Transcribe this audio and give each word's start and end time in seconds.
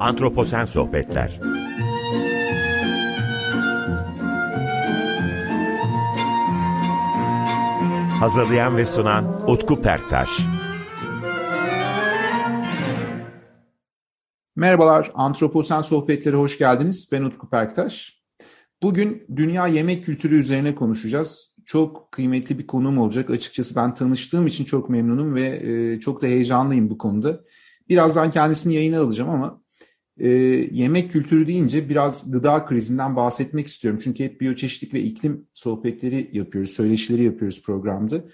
Antroposen 0.00 0.64
Sohbetler 0.64 1.40
Hazırlayan 8.20 8.76
ve 8.76 8.84
sunan 8.84 9.50
Utku 9.50 9.82
Perktaş 9.82 10.30
Merhabalar, 14.56 15.10
Antroposen 15.14 15.80
Sohbetleri 15.80 16.36
hoş 16.36 16.58
geldiniz. 16.58 17.08
Ben 17.12 17.22
Utku 17.22 17.50
Perktaş. 17.50 18.22
Bugün 18.82 19.26
dünya 19.36 19.66
yemek 19.66 20.04
kültürü 20.04 20.38
üzerine 20.38 20.74
konuşacağız. 20.74 21.56
Çok 21.66 22.12
kıymetli 22.12 22.58
bir 22.58 22.66
konuğum 22.66 22.98
olacak. 22.98 23.30
Açıkçası 23.30 23.76
ben 23.76 23.94
tanıştığım 23.94 24.46
için 24.46 24.64
çok 24.64 24.90
memnunum 24.90 25.34
ve 25.34 25.46
e, 25.48 26.00
çok 26.00 26.22
da 26.22 26.26
heyecanlıyım 26.26 26.90
bu 26.90 26.98
konuda. 26.98 27.40
Birazdan 27.88 28.30
kendisini 28.30 28.74
yayına 28.74 29.00
alacağım 29.00 29.30
ama 29.30 29.60
e, 30.20 30.28
yemek 30.72 31.10
kültürü 31.10 31.46
deyince 31.46 31.88
biraz 31.88 32.30
gıda 32.30 32.64
krizinden 32.64 33.16
bahsetmek 33.16 33.66
istiyorum. 33.66 34.00
Çünkü 34.04 34.24
hep 34.24 34.40
biyoçeşitlik 34.40 34.94
ve 34.94 35.00
iklim 35.00 35.46
sohbetleri 35.54 36.30
yapıyoruz, 36.32 36.70
söyleşileri 36.70 37.24
yapıyoruz 37.24 37.62
programda. 37.62 38.24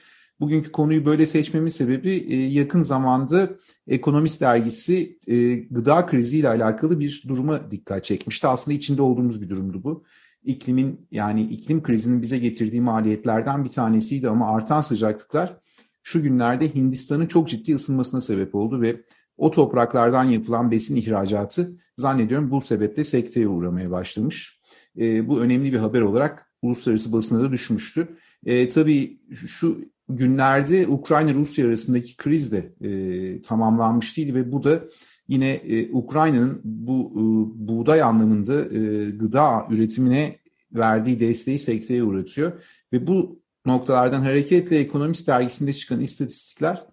Bugünkü 0.40 0.72
konuyu 0.72 1.06
böyle 1.06 1.26
seçmemin 1.26 1.68
sebebi 1.68 2.10
e, 2.10 2.36
yakın 2.36 2.82
zamanda 2.82 3.50
Ekonomist 3.88 4.40
dergisi 4.40 5.18
e, 5.26 5.54
gıda 5.54 6.06
kriziyle 6.06 6.48
alakalı 6.48 7.00
bir 7.00 7.24
duruma 7.28 7.70
dikkat 7.70 8.04
çekmişti. 8.04 8.46
Aslında 8.46 8.76
içinde 8.76 9.02
olduğumuz 9.02 9.42
bir 9.42 9.48
durumdu 9.48 9.84
bu. 9.84 10.04
İklimin 10.44 11.06
yani 11.10 11.42
iklim 11.42 11.82
krizinin 11.82 12.22
bize 12.22 12.38
getirdiği 12.38 12.80
maliyetlerden 12.80 13.64
bir 13.64 13.70
tanesiydi 13.70 14.28
ama 14.28 14.50
artan 14.50 14.80
sıcaklıklar 14.80 15.56
şu 16.02 16.22
günlerde 16.22 16.74
Hindistan'ın 16.74 17.26
çok 17.26 17.48
ciddi 17.48 17.74
ısınmasına 17.74 18.20
sebep 18.20 18.54
oldu 18.54 18.80
ve 18.80 19.02
o 19.38 19.50
topraklardan 19.50 20.24
yapılan 20.24 20.70
besin 20.70 20.96
ihracatı 20.96 21.72
zannediyorum 21.96 22.50
bu 22.50 22.60
sebeple 22.60 23.04
sekteye 23.04 23.48
uğramaya 23.48 23.90
başlamış. 23.90 24.60
E, 24.98 25.28
bu 25.28 25.40
önemli 25.40 25.72
bir 25.72 25.78
haber 25.78 26.00
olarak 26.00 26.50
uluslararası 26.62 27.12
basına 27.12 27.42
da 27.42 27.52
düşmüştü. 27.52 28.08
E, 28.46 28.68
tabii 28.68 29.20
şu 29.34 29.78
günlerde 30.08 30.88
Ukrayna-Rusya 30.88 31.66
arasındaki 31.66 32.16
kriz 32.16 32.52
de 32.52 32.72
e, 32.80 33.42
tamamlanmış 33.42 34.16
değil 34.16 34.34
ve 34.34 34.52
bu 34.52 34.64
da 34.64 34.82
yine 35.28 35.50
e, 35.50 35.92
Ukrayna'nın 35.92 36.60
bu 36.64 37.12
e, 37.12 37.22
buğday 37.68 38.02
anlamında 38.02 38.60
e, 38.60 39.10
gıda 39.10 39.66
üretimine 39.70 40.38
verdiği 40.72 41.20
desteği 41.20 41.58
sekteye 41.58 42.02
uğratıyor. 42.02 42.52
Ve 42.92 43.06
bu 43.06 43.42
noktalardan 43.66 44.22
hareketle 44.22 44.78
Ekonomist 44.78 45.28
dergisinde 45.28 45.72
çıkan 45.72 46.00
istatistikler 46.00 46.86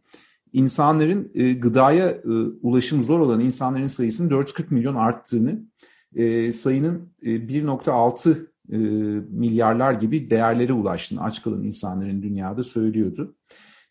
insanların 0.54 1.32
e, 1.36 1.54
gıdaya 1.54 2.10
e, 2.10 2.30
ulaşım 2.62 3.04
zor 3.04 3.20
olan 3.20 3.40
insanların 3.40 3.88
sayısının 3.88 4.30
440 4.30 4.72
milyon 4.72 4.96
arttığını, 4.96 5.62
e, 6.16 6.52
sayının 6.54 7.14
e, 7.22 7.30
1.6 7.30 8.48
e, 8.72 8.78
milyarlar 9.30 9.94
gibi 9.94 10.30
değerlere 10.30 10.74
ulaştığını 10.74 11.24
aç 11.24 11.44
kalan 11.44 11.64
insanların 11.64 12.22
dünyada 12.22 12.64
söylüyordu. 12.64 13.36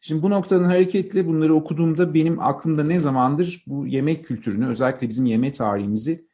Şimdi 0.00 0.22
bu 0.22 0.30
noktadan 0.30 0.64
hareketle 0.64 1.26
bunları 1.26 1.54
okuduğumda 1.54 2.14
benim 2.14 2.40
aklımda 2.40 2.84
ne 2.84 3.00
zamandır 3.00 3.64
bu 3.66 3.86
yemek 3.86 4.24
kültürünü 4.24 4.66
özellikle 4.66 5.08
bizim 5.08 5.26
yeme 5.26 5.52
tarihimizi 5.52 6.26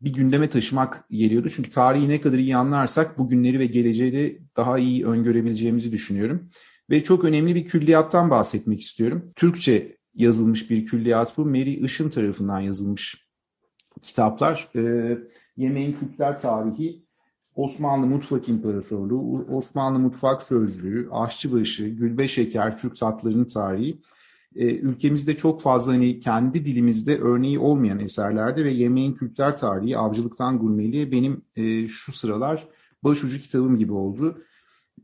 bir 0.00 0.12
gündeme 0.12 0.48
taşımak 0.48 1.04
geliyordu. 1.10 1.48
Çünkü 1.48 1.70
tarihi 1.70 2.08
ne 2.08 2.20
kadar 2.20 2.38
iyi 2.38 2.56
anlarsak 2.56 3.18
bugünleri 3.18 3.58
ve 3.58 3.66
geleceği 3.66 4.12
de 4.12 4.38
daha 4.56 4.78
iyi 4.78 5.06
öngörebileceğimizi 5.06 5.92
düşünüyorum. 5.92 6.48
Ve 6.90 7.02
çok 7.02 7.24
önemli 7.24 7.54
bir 7.54 7.64
külliyattan 7.64 8.30
bahsetmek 8.30 8.80
istiyorum. 8.80 9.32
Türkçe 9.36 9.96
yazılmış 10.14 10.70
bir 10.70 10.84
külliyat 10.84 11.38
bu. 11.38 11.44
Mary 11.44 11.84
Işın 11.84 12.10
tarafından 12.10 12.60
yazılmış 12.60 13.26
kitaplar. 14.02 14.68
Ee, 14.76 15.18
yemeğin 15.56 15.92
kültürel 15.92 16.38
tarihi, 16.38 17.06
Osmanlı 17.54 18.06
Mutfak 18.06 18.48
İmparatorluğu, 18.48 19.46
Osmanlı 19.50 19.98
Mutfak 19.98 20.42
Sözlüğü, 20.42 21.08
Aşçıbaşı, 21.12 21.88
Gülbe 21.88 22.28
Şeker, 22.28 22.78
Türk 22.78 22.96
tatlarının 22.96 23.44
tarihi. 23.44 24.00
Ee, 24.56 24.74
ülkemizde 24.74 25.36
çok 25.36 25.62
fazla 25.62 25.92
hani 25.92 26.20
kendi 26.20 26.64
dilimizde 26.64 27.18
örneği 27.18 27.58
olmayan 27.58 28.00
eserlerde 28.00 28.64
ve 28.64 28.70
yemeğin 28.70 29.14
kültürel 29.14 29.56
tarihi, 29.56 29.98
avcılıktan 29.98 30.58
gurmeliğe 30.58 31.12
benim 31.12 31.42
e, 31.56 31.88
şu 31.88 32.12
sıralar 32.12 32.68
başucu 33.04 33.40
kitabım 33.40 33.78
gibi 33.78 33.92
oldu. 33.92 34.42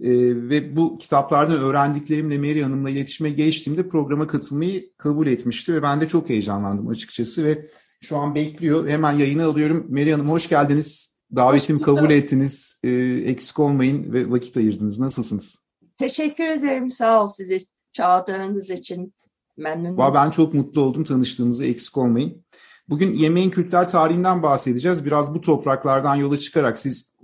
E, 0.01 0.11
ve 0.49 0.77
bu 0.77 0.99
kitaplardan 0.99 1.61
öğrendiklerimle 1.61 2.39
Mary 2.39 2.63
Hanım'la 2.63 2.91
iletişime 2.91 3.31
geçtiğimde 3.31 3.89
programa 3.89 4.27
katılmayı 4.27 4.93
kabul 4.99 5.27
etmişti 5.27 5.75
ve 5.75 5.83
ben 5.83 6.01
de 6.01 6.09
çok 6.09 6.29
heyecanlandım 6.29 6.89
açıkçası 6.89 7.45
ve 7.45 7.67
şu 8.01 8.17
an 8.17 8.35
bekliyor. 8.35 8.89
Hemen 8.89 9.13
yayını 9.13 9.45
alıyorum. 9.45 9.87
Mary 9.91 10.13
Hanım 10.13 10.31
hoş 10.31 10.49
geldiniz. 10.49 11.19
Davetimi 11.37 11.83
kabul 11.83 12.11
ettiniz. 12.11 12.81
E, 12.85 12.91
eksik 13.27 13.59
olmayın 13.59 14.13
ve 14.13 14.31
vakit 14.31 14.57
ayırdınız. 14.57 14.99
Nasılsınız? 14.99 15.67
Teşekkür 15.99 16.47
ederim. 16.47 16.91
Sağ 16.91 17.23
ol 17.23 17.27
sizi 17.27 17.61
çağırdığınız 17.91 18.71
için. 18.71 19.15
Memnunum. 19.57 20.15
Ben 20.15 20.31
çok 20.31 20.55
mutlu 20.55 20.81
oldum 20.81 21.05
tanıştığımızda 21.05 21.65
eksik 21.65 21.99
olmayın. 21.99 22.45
Bugün 22.93 23.15
yemeğin 23.15 23.51
kültürel 23.51 23.89
tarihinden 23.89 24.43
bahsedeceğiz. 24.43 25.05
Biraz 25.05 25.35
bu 25.35 25.41
topraklardan 25.41 26.15
yola 26.15 26.39
çıkarak 26.39 26.79
siz 26.79 27.15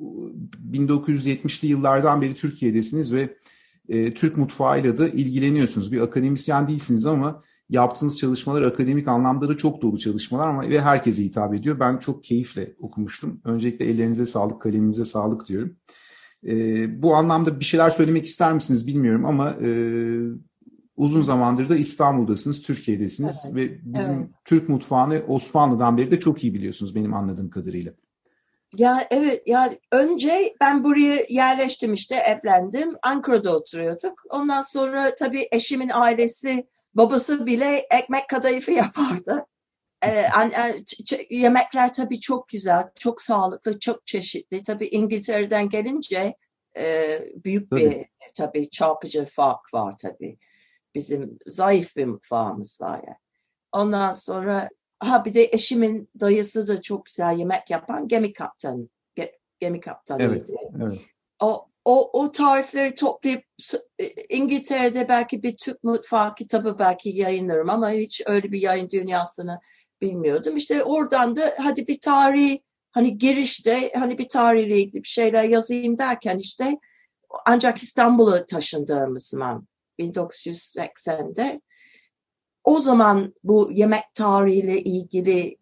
1970'li 0.72 1.68
yıllardan 1.68 2.22
beri 2.22 2.34
Türkiye'desiniz 2.34 3.12
ve 3.12 3.36
e, 3.88 4.14
Türk 4.14 4.36
mutfağıyla 4.36 4.98
da 4.98 5.08
ilgileniyorsunuz. 5.08 5.92
Bir 5.92 6.00
akademisyen 6.00 6.68
değilsiniz 6.68 7.06
ama 7.06 7.42
yaptığınız 7.68 8.18
çalışmalar 8.18 8.62
akademik 8.62 9.08
anlamda 9.08 9.48
da 9.48 9.56
çok 9.56 9.82
dolu 9.82 9.98
çalışmalar 9.98 10.46
ama 10.46 10.68
ve 10.68 10.80
herkese 10.80 11.24
hitap 11.24 11.54
ediyor. 11.54 11.80
Ben 11.80 11.98
çok 11.98 12.24
keyifle 12.24 12.74
okumuştum. 12.78 13.40
Öncelikle 13.44 13.84
ellerinize 13.84 14.26
sağlık, 14.26 14.62
kaleminize 14.62 15.04
sağlık 15.04 15.46
diyorum. 15.46 15.76
E, 16.46 16.52
bu 17.02 17.14
anlamda 17.14 17.60
bir 17.60 17.64
şeyler 17.64 17.90
söylemek 17.90 18.24
ister 18.24 18.52
misiniz 18.52 18.86
bilmiyorum 18.86 19.24
ama 19.24 19.50
e, 19.50 19.70
uzun 20.98 21.22
zamandır 21.22 21.68
da 21.68 21.76
İstanbul'dasınız, 21.76 22.62
Türkiye'desiniz 22.62 23.44
evet, 23.46 23.56
ve 23.56 23.78
bizim 23.82 24.14
evet. 24.14 24.28
Türk 24.44 24.68
mutfağını 24.68 25.22
Osmanlı'dan 25.28 25.96
beri 25.96 26.10
de 26.10 26.20
çok 26.20 26.44
iyi 26.44 26.54
biliyorsunuz 26.54 26.94
benim 26.94 27.14
anladığım 27.14 27.50
kadarıyla. 27.50 27.92
Ya 28.76 29.06
evet 29.10 29.42
ya 29.46 29.72
önce 29.92 30.54
ben 30.60 30.84
buraya 30.84 31.24
yerleştim 31.28 31.94
işte 31.94 32.14
evlendim. 32.14 32.94
Ankara'da 33.02 33.56
oturuyorduk. 33.56 34.22
Ondan 34.30 34.62
sonra 34.62 35.14
tabii 35.14 35.48
eşimin 35.52 35.90
ailesi 35.92 36.66
babası 36.94 37.46
bile 37.46 37.86
ekmek 37.90 38.28
kadayıfı 38.28 38.72
yapardı. 38.82 39.46
Ee, 40.04 40.26
yemekler 41.30 41.94
tabii 41.94 42.20
çok 42.20 42.48
güzel, 42.48 42.84
çok 42.98 43.20
sağlıklı, 43.20 43.78
çok 43.78 44.06
çeşitli. 44.06 44.62
Tabii 44.62 44.86
İngiltere'den 44.86 45.68
gelince 45.68 46.34
e, 46.76 47.18
büyük 47.44 47.70
tabii. 47.70 47.80
bir 47.80 48.06
tabii 48.34 48.70
çarpıcı 48.70 49.24
fark 49.24 49.74
var 49.74 49.94
tabii. 49.98 50.38
Bizim 50.98 51.38
zayıf 51.46 51.96
bir 51.96 52.04
mutfağımız 52.04 52.80
var 52.80 53.02
ya. 53.06 53.18
Ondan 53.72 54.12
sonra 54.12 54.68
ha 55.00 55.24
bir 55.24 55.34
de 55.34 55.48
eşimin 55.52 56.10
dayısı 56.20 56.66
da 56.66 56.82
çok 56.82 57.06
güzel 57.06 57.38
yemek 57.38 57.70
yapan 57.70 58.08
gemi 58.08 58.32
kaptanı. 58.32 58.88
Gemi 59.60 59.80
kaptanıydı. 59.80 60.46
Evet, 60.48 60.60
evet. 60.82 61.00
O, 61.40 61.68
o, 61.84 62.20
o 62.20 62.32
tarifleri 62.32 62.94
toplayıp 62.94 63.44
e, 63.98 64.06
İngiltere'de 64.28 65.08
belki 65.08 65.42
bir 65.42 65.56
Türk 65.56 65.84
mutfağı 65.84 66.34
kitabı 66.34 66.76
belki 66.78 67.08
yayınlarım 67.08 67.70
ama 67.70 67.90
hiç 67.90 68.22
öyle 68.26 68.52
bir 68.52 68.60
yayın 68.60 68.90
dünyasını 68.90 69.60
bilmiyordum. 70.00 70.56
İşte 70.56 70.84
oradan 70.84 71.36
da 71.36 71.54
hadi 71.58 71.86
bir 71.86 72.00
tarih 72.00 72.58
hani 72.90 73.18
girişte 73.18 73.92
hani 73.94 74.18
bir 74.18 74.28
tarihle 74.28 74.78
ilgili 74.78 75.02
bir 75.02 75.08
şeyler 75.08 75.44
yazayım 75.44 75.98
derken 75.98 76.38
işte 76.38 76.78
ancak 77.46 77.78
İstanbul'a 77.78 78.46
taşındığımız 78.46 79.26
zaman 79.26 79.67
1980'de. 79.98 81.60
O 82.64 82.80
zaman 82.80 83.34
bu 83.44 83.70
yemek 83.72 84.04
tarihiyle 84.14 84.82
ilgili 84.82 85.56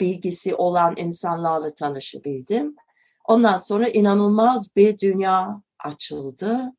bilgisi 0.00 0.54
olan 0.54 0.94
insanlarla 0.96 1.74
tanışabildim. 1.74 2.76
Ondan 3.24 3.56
sonra 3.56 3.88
inanılmaz 3.88 4.76
bir 4.76 4.98
dünya 4.98 5.62
açıldı. 5.78 6.72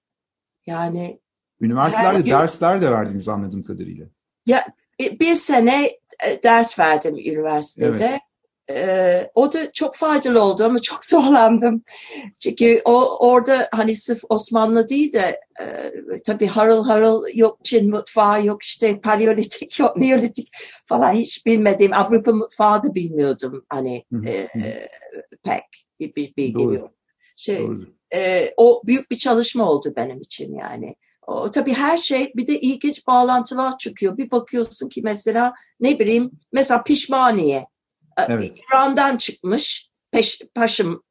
Yani 0.65 1.19
üniversitelerde 1.61 2.21
gün, 2.21 2.31
dersler 2.31 2.81
de 2.81 2.91
verdiniz 2.91 3.29
anladığım 3.29 3.63
kadarıyla. 3.63 4.05
Ya 4.45 4.65
bir 4.99 5.35
sene 5.35 5.85
e, 6.25 6.43
ders 6.43 6.79
verdim 6.79 7.15
üniversitede. 7.17 8.05
Evet. 8.05 8.21
Ee, 8.69 9.31
o 9.35 9.53
da 9.53 9.71
çok 9.71 9.95
faydalı 9.95 10.43
oldu 10.43 10.63
ama 10.63 10.79
çok 10.79 11.05
zorlandım. 11.05 11.83
Çünkü 12.39 12.81
o 12.85 13.27
orada 13.27 13.69
hani 13.71 13.95
sırf 13.95 14.21
Osmanlı 14.29 14.89
değil 14.89 15.13
de 15.13 15.39
e, 15.61 15.91
tabii 16.25 16.47
harıl 16.47 16.85
harıl 16.85 17.25
yok 17.33 17.59
Çin 17.63 17.89
mutfağı 17.89 18.45
yok 18.45 18.63
işte 18.63 19.01
paleolitik 19.01 19.79
yok 19.79 19.97
neolitik 19.97 20.49
falan 20.85 21.13
hiç 21.13 21.45
bilmediğim 21.45 21.93
Avrupa 21.93 22.31
mutfağı 22.31 22.83
da 22.83 22.95
bilmiyordum 22.95 23.65
hani 23.69 24.05
e, 24.25 24.31
e, 24.31 24.87
pek 25.43 25.63
bir, 25.99 26.35
bilgim 26.37 26.73
yok. 26.73 26.91
Şey, 27.37 27.67
e, 28.13 28.51
o 28.57 28.81
büyük 28.85 29.11
bir 29.11 29.15
çalışma 29.15 29.71
oldu 29.71 29.93
benim 29.95 30.19
için 30.21 30.55
yani. 30.55 30.95
O, 31.27 31.51
tabii 31.51 31.73
her 31.73 31.97
şey 31.97 32.31
bir 32.35 32.47
de 32.47 32.59
ilginç 32.59 33.07
bağlantılar 33.07 33.77
çıkıyor. 33.77 34.17
Bir 34.17 34.31
bakıyorsun 34.31 34.89
ki 34.89 35.01
mesela 35.03 35.53
ne 35.79 35.99
bileyim 35.99 36.31
mesela 36.51 36.83
pişmaniye 36.83 37.65
Evet. 38.17 38.57
İran'dan 38.57 39.17
çıkmış. 39.17 39.89
Peş, 40.11 40.41
paşım 40.55 41.03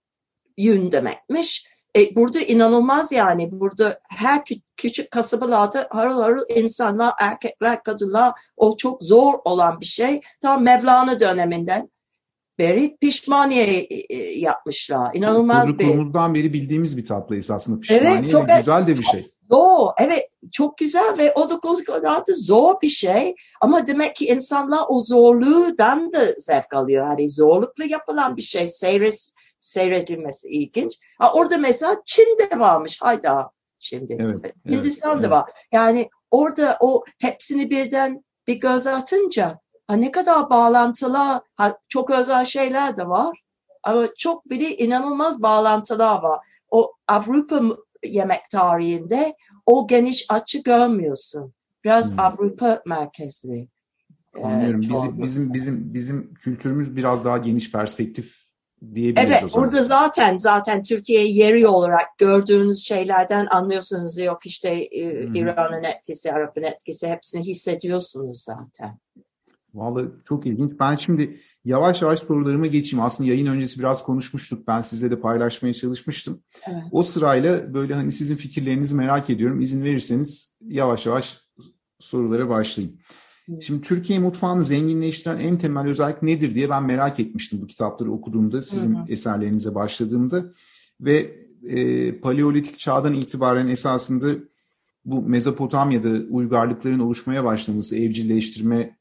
yün 0.57 0.93
demekmiş. 0.93 1.67
E, 1.97 2.17
burada 2.17 2.41
inanılmaz 2.41 3.13
yani. 3.13 3.49
Burada 3.53 4.01
her 4.09 4.45
kü 4.45 4.55
küçük 4.77 5.11
kasabalarda 5.11 5.89
harıl 5.91 6.23
harıl 6.23 6.45
insanlar, 6.49 7.15
erkekler, 7.21 7.83
kadınlar 7.83 8.33
o 8.57 8.77
çok 8.77 9.03
zor 9.03 9.35
olan 9.45 9.81
bir 9.81 9.87
şey. 9.87 10.21
Tam 10.41 10.63
Mevlana 10.63 11.21
döneminden 11.21 11.91
beri 12.59 12.97
pişmaniye 12.97 13.87
e, 14.11 14.17
yapmışlar. 14.39 15.15
İnanılmaz 15.15 15.69
bir. 15.69 15.73
Çocukluğumuzdan 15.73 16.35
beri 16.35 16.53
bildiğimiz 16.53 16.97
bir 16.97 17.05
tatlı 17.05 17.37
esasında 17.37 17.81
pişmaniye 17.81 18.19
evet, 18.21 18.31
çok, 18.31 18.49
güzel 18.59 18.87
de 18.87 18.99
bir 18.99 19.03
şey. 19.03 19.31
Zor, 19.51 19.89
evet 19.99 20.29
çok 20.53 20.79
güzel 20.79 21.19
ve 21.19 21.33
o 21.33 21.51
da 21.51 21.61
kadar 21.85 22.27
da 22.27 22.33
zor 22.35 22.75
bir 22.83 22.89
şey 22.89 23.35
ama 23.61 23.87
demek 23.87 24.17
ki 24.17 24.27
insanlar 24.27 24.81
o 24.89 25.03
zorluğundan 25.03 26.13
da 26.13 26.27
zevk 26.39 26.75
alıyor. 26.75 27.07
Hani 27.07 27.31
zorlukla 27.31 27.85
yapılan 27.85 28.37
bir 28.37 28.43
şey 28.43 28.69
seyret, 28.69 29.31
seyredilmesi 29.61 30.49
ilginç. 30.49 30.99
Ha, 31.19 31.33
orada 31.33 31.57
mesela 31.59 31.97
Çin'de 32.05 32.59
varmış 32.59 33.03
hayda 33.03 33.51
şimdi. 33.79 34.17
Evet, 34.21 34.55
Hindistan'da 34.69 35.21
evet, 35.21 35.31
var. 35.31 35.51
Yani 35.73 36.09
orada 36.31 36.77
o 36.81 37.05
hepsini 37.19 37.71
birden 37.71 38.25
bir 38.47 38.61
göz 38.61 38.87
atınca 38.87 39.61
ne 39.97 40.11
kadar 40.11 40.51
bağlantılı, 40.51 41.41
ha, 41.57 41.79
çok 41.89 42.11
özel 42.11 42.45
şeyler 42.45 42.97
de 42.97 43.09
var. 43.09 43.43
Ama 43.83 44.07
çok 44.19 44.51
bir 44.51 44.79
inanılmaz 44.79 45.43
bağlantılar 45.43 46.23
var. 46.23 46.41
O 46.71 46.93
Avrupa 47.09 47.61
yemek 48.05 48.51
tarihinde 48.51 49.37
o 49.67 49.87
geniş 49.87 50.27
açı 50.29 50.63
görmüyorsun. 50.63 51.53
Biraz 51.85 52.13
hmm. 52.13 52.21
Avrupa 52.21 52.83
merkezli. 52.87 53.69
Anlıyorum. 54.43 54.81
Ee, 54.81 54.89
bizim, 54.89 55.23
bizim 55.23 55.55
bizim 55.55 55.95
bizim 55.95 56.35
kültürümüz 56.35 56.97
biraz 56.97 57.25
daha 57.25 57.39
geniş 57.39 57.73
perspektif 57.73 58.49
diyebiliriz 58.95 59.31
evet, 59.33 59.45
o 59.45 59.49
zaman. 59.49 59.73
burada 59.73 59.85
zaten 59.85 60.39
zaten 60.39 60.83
Türkiye 60.83 61.29
yeri 61.29 61.69
olarak 61.69 62.19
gördüğünüz 62.19 62.85
şeylerden 62.85 63.47
anlıyorsunuz. 63.51 64.19
Yok 64.19 64.47
işte 64.47 64.69
e, 64.69 65.27
hmm. 65.27 65.35
İran'ın 65.35 65.83
etkisi, 65.83 66.33
Arap'ın 66.33 66.63
etkisi 66.63 67.09
hepsini 67.09 67.43
hissediyorsunuz 67.43 68.45
zaten. 68.45 68.99
Vallahi 69.79 70.07
çok 70.29 70.47
ilginç. 70.47 70.73
Ben 70.81 70.97
şimdi 70.97 71.41
yavaş 71.65 72.03
yavaş 72.03 72.21
sorularıma 72.21 72.67
geçeyim. 72.67 73.05
Aslında 73.05 73.31
yayın 73.31 73.47
öncesi 73.47 73.79
biraz 73.79 74.03
konuşmuştuk. 74.03 74.69
Ben 74.69 74.81
sizle 74.81 75.11
de 75.11 75.21
paylaşmaya 75.21 75.75
çalışmıştım. 75.75 76.41
Evet. 76.67 76.83
O 76.93 77.03
sırayla 77.03 77.75
böyle 77.75 77.95
hani 77.95 78.13
sizin 78.13 78.37
fikirlerinizi 78.37 78.97
merak 78.97 79.31
ediyorum. 79.31 79.61
İzin 79.61 79.85
verirseniz 79.85 80.57
yavaş 80.61 81.07
yavaş 81.07 81.41
sorulara 81.99 82.49
başlayayım. 82.49 82.99
Şimdi 83.61 83.81
Türkiye 83.81 84.19
mutfağını 84.19 84.63
zenginleştiren 84.63 85.39
en 85.39 85.59
temel 85.59 85.87
özellik 85.87 86.23
nedir 86.23 86.55
diye 86.55 86.71
ben 86.71 86.85
merak 86.85 87.21
etmiştim 87.21 87.63
bu 87.63 87.67
kitapları 87.67 88.13
okuduğumda, 88.13 88.63
sizin 88.63 88.95
hı 88.95 88.99
hı. 88.99 89.05
eserlerinize 89.09 89.75
başladığımda. 89.75 90.45
Ve 91.01 91.35
e, 91.69 92.13
paleolitik 92.21 92.79
çağdan 92.79 93.15
itibaren 93.15 93.67
esasında 93.67 94.29
bu 95.05 95.23
Mezopotamya'da 95.23 96.09
uygarlıkların 96.31 96.99
oluşmaya 96.99 97.45
başlaması, 97.45 97.97
evcilleştirme 97.97 98.98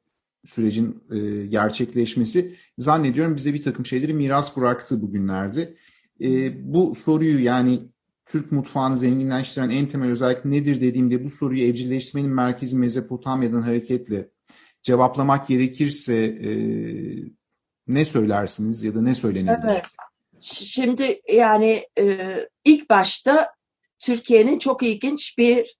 sürecin 0.48 1.04
e, 1.12 1.46
gerçekleşmesi 1.46 2.56
zannediyorum 2.78 3.36
bize 3.36 3.54
bir 3.54 3.64
takım 3.64 3.86
şeyleri 3.86 4.14
miras 4.14 4.58
bıraktı 4.58 5.02
bugünlerde. 5.02 5.74
E, 6.22 6.52
bu 6.74 6.96
soruyu 6.96 7.44
yani 7.44 7.80
Türk 8.26 8.52
mutfağını 8.52 8.98
zenginleştiren 8.98 9.70
en 9.70 9.86
temel 9.86 10.10
özellik 10.10 10.46
nedir 10.46 10.82
dediğimde 10.82 11.24
bu 11.24 11.30
soruyu 11.30 11.64
evcilleştirmenin 11.64 12.32
merkezi 12.32 12.78
Mezopotamya'dan 12.78 13.62
hareketle 13.62 14.30
cevaplamak 14.82 15.48
gerekirse 15.48 16.16
e, 16.16 16.52
ne 17.88 18.06
söylersiniz 18.06 18.84
ya 18.84 18.96
da 18.96 19.02
ne 19.02 19.16
söylenebilir? 19.16 19.72
Evet. 19.72 19.86
Şimdi 20.42 21.22
yani 21.34 21.86
e, 22.00 22.36
ilk 22.66 22.90
başta 22.90 23.50
Türkiye'nin 24.00 24.60
çok 24.60 24.84
ilginç 24.84 25.38
bir 25.38 25.78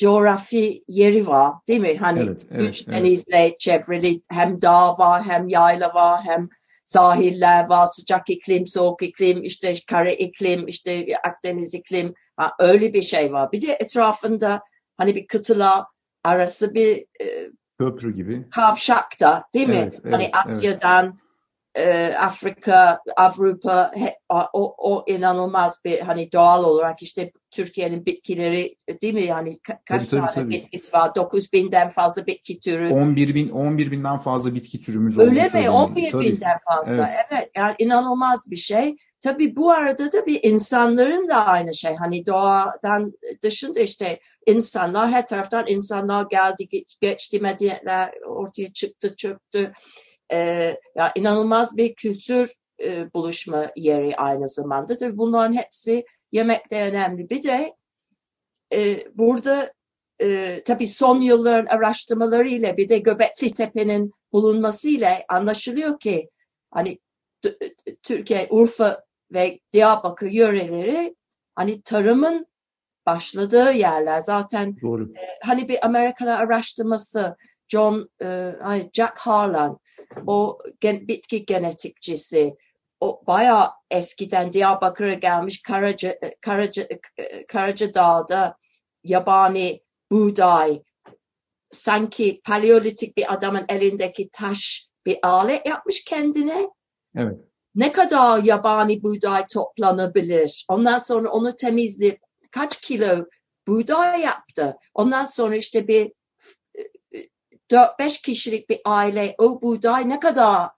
coğrafi 0.00 0.84
yeri 0.88 1.26
var 1.26 1.54
değil 1.68 1.80
mi? 1.80 1.96
Hani 1.96 2.20
evet, 2.20 2.46
evet, 2.50 2.62
üç 2.62 2.84
evet. 2.88 2.98
denizle 2.98 3.56
çevrili 3.58 4.22
hem 4.30 4.62
dağ 4.62 4.98
var 4.98 5.22
hem 5.22 5.48
yayla 5.48 5.94
var 5.94 6.20
hem 6.24 6.48
sahiller 6.84 7.68
var 7.68 7.86
sıcak 7.86 8.30
iklim 8.30 8.66
soğuk 8.66 9.02
iklim 9.02 9.42
işte 9.42 9.74
kara 9.88 10.10
iklim 10.10 10.66
işte 10.66 11.06
Akdeniz 11.24 11.74
iklim 11.74 12.14
ha, 12.36 12.52
öyle 12.58 12.92
bir 12.92 13.02
şey 13.02 13.32
var. 13.32 13.52
Bir 13.52 13.62
de 13.62 13.72
etrafında 13.72 14.60
hani 14.96 15.14
bir 15.14 15.26
kıtalar 15.26 15.84
arası 16.24 16.74
bir 16.74 17.04
e, 17.22 17.50
köprü 17.78 18.14
gibi 18.14 18.48
kavşak 18.50 19.20
da 19.20 19.44
değil 19.54 19.68
mi? 19.68 19.76
Evet, 19.76 20.00
evet, 20.04 20.14
hani 20.14 20.30
Asya'dan 20.32 21.04
evet 21.04 21.29
e, 21.78 22.14
Afrika, 22.20 23.00
Avrupa 23.16 23.92
o, 24.52 24.74
o 24.78 25.04
inanılmaz 25.06 25.82
bir 25.84 25.98
hani 26.00 26.32
doğal 26.32 26.64
olarak 26.64 27.02
işte 27.02 27.32
Türkiye'nin 27.50 28.06
bitkileri 28.06 28.76
değil 29.02 29.14
mi 29.14 29.22
yani 29.22 29.58
ka 29.60 29.80
kaç 29.84 30.08
tabii, 30.08 30.20
tane 30.20 30.30
tabii. 30.30 30.50
bitkisi 30.50 30.92
var? 30.92 31.14
9 31.14 31.52
binden 31.52 31.88
fazla 31.88 32.26
bitki 32.26 32.60
türü. 32.60 32.90
11 32.90 33.34
bin 33.34 33.50
11 33.50 33.90
binden 33.90 34.18
fazla 34.18 34.54
bitki 34.54 34.80
türümüz 34.80 35.18
var. 35.18 35.24
Öyle 35.24 35.48
mi? 35.48 35.70
11 35.70 36.10
tabii. 36.10 36.24
binden 36.24 36.58
fazla. 36.70 36.94
Evet. 36.94 37.26
evet. 37.30 37.50
Yani 37.56 37.74
inanılmaz 37.78 38.50
bir 38.50 38.56
şey. 38.56 38.96
Tabii 39.20 39.56
bu 39.56 39.70
arada 39.70 40.12
da 40.12 40.26
bir 40.26 40.40
insanların 40.42 41.28
da 41.28 41.46
aynı 41.46 41.74
şey. 41.74 41.94
Hani 41.96 42.26
doğadan 42.26 43.12
dışında 43.42 43.80
işte 43.80 44.20
insanlar 44.46 45.10
her 45.10 45.26
taraftan 45.26 45.64
insanlar 45.68 46.26
geldi 46.30 46.84
geçti 47.00 47.40
medeniyetler 47.40 48.12
ortaya 48.26 48.72
çıktı 48.72 49.16
çöktü 49.16 49.72
e, 50.32 50.38
ya 50.96 51.12
inanılmaz 51.16 51.76
bir 51.76 51.94
kültür 51.94 52.52
e, 52.84 53.14
buluşma 53.14 53.66
yeri 53.76 54.16
aynı 54.16 54.48
zamanda. 54.48 54.98
Tabii 54.98 55.18
bunların 55.18 55.54
hepsi 55.54 56.04
yemekte 56.32 56.82
önemli. 56.82 57.30
Bir 57.30 57.42
de 57.42 57.74
e, 58.72 59.06
burada 59.18 59.72
e, 60.22 60.60
tabii 60.64 60.86
son 60.86 61.20
yılların 61.20 61.66
araştırmalarıyla 61.66 62.76
bir 62.76 62.88
de 62.88 62.98
Göbekli 62.98 63.52
Tepe'nin 63.52 64.12
bulunmasıyla 64.32 65.18
anlaşılıyor 65.28 65.98
ki 65.98 66.30
hani 66.70 66.98
Türkiye, 68.02 68.46
Urfa 68.50 69.04
ve 69.32 69.58
Diyarbakır 69.72 70.30
yöreleri 70.30 71.16
hani 71.54 71.82
tarımın 71.82 72.46
başladığı 73.06 73.72
yerler. 73.72 74.20
Zaten 74.20 74.76
Doğru. 74.82 75.04
E, 75.04 75.38
hani 75.42 75.68
bir 75.68 75.86
Amerikan 75.86 76.26
araştırması 76.26 77.36
John 77.68 78.10
e, 78.22 78.52
Jack 78.92 79.18
Harlan 79.18 79.78
o 80.26 80.58
gen, 80.80 81.08
bitki 81.08 81.46
genetikçisi 81.46 82.56
o 83.00 83.22
bayağı 83.26 83.70
eskiden 83.90 84.52
Diyarbakır'a 84.52 85.14
gelmiş 85.14 85.62
Karaca, 85.62 86.18
Karaca, 86.40 86.88
Karaca 87.48 87.94
Dağ'da 87.94 88.56
yabani 89.04 89.82
buğday 90.10 90.82
sanki 91.70 92.40
paleolitik 92.44 93.16
bir 93.16 93.34
adamın 93.34 93.64
elindeki 93.68 94.30
taş 94.32 94.88
bir 95.06 95.18
alet 95.22 95.66
yapmış 95.66 96.04
kendine. 96.04 96.68
Evet. 97.16 97.38
Ne 97.74 97.92
kadar 97.92 98.44
yabani 98.44 99.02
buğday 99.02 99.46
toplanabilir? 99.46 100.66
Ondan 100.68 100.98
sonra 100.98 101.30
onu 101.30 101.56
temizleyip 101.56 102.20
kaç 102.50 102.80
kilo 102.80 103.26
buğday 103.66 104.20
yaptı. 104.20 104.76
Ondan 104.94 105.24
sonra 105.24 105.56
işte 105.56 105.88
bir 105.88 106.12
4-5 107.70 108.22
kişilik 108.22 108.70
bir 108.70 108.80
aile 108.84 109.34
o 109.38 109.62
buğday 109.62 110.08
ne 110.08 110.20
kadar 110.20 110.68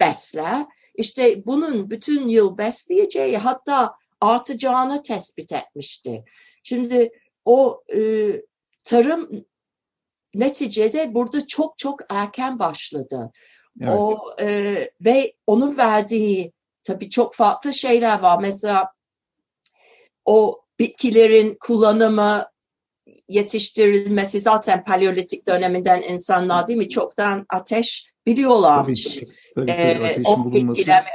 besler? 0.00 0.66
İşte 0.94 1.46
bunun 1.46 1.90
bütün 1.90 2.28
yıl 2.28 2.58
besleyeceği 2.58 3.38
hatta 3.38 3.94
artacağını 4.20 5.02
tespit 5.02 5.52
etmişti. 5.52 6.24
Şimdi 6.62 7.12
o 7.44 7.82
e, 7.94 8.00
tarım 8.84 9.44
neticede 10.34 11.14
burada 11.14 11.46
çok 11.46 11.78
çok 11.78 12.00
erken 12.08 12.58
başladı. 12.58 13.32
Evet. 13.80 13.92
O 13.98 14.18
e, 14.40 14.76
ve 15.00 15.34
onun 15.46 15.76
verdiği 15.76 16.52
tabii 16.84 17.10
çok 17.10 17.34
farklı 17.34 17.74
şeyler 17.74 18.20
var. 18.20 18.38
Mesela 18.40 18.92
o 20.24 20.62
bitkilerin 20.78 21.56
kullanımı 21.60 22.51
yetiştirilmesi 23.28 24.40
zaten 24.40 24.84
paleolitik 24.84 25.46
döneminden 25.46 26.02
insanlar 26.02 26.66
değil 26.66 26.78
mi 26.78 26.88
çoktan 26.88 27.46
ateş 27.48 28.12
biliyorlarmış. 28.26 29.04
Tabii, 29.04 29.26
tabii, 29.54 29.66
tabii, 29.66 30.06
ee, 30.06 30.22
o 30.24 30.52
bilgileme, 30.52 31.10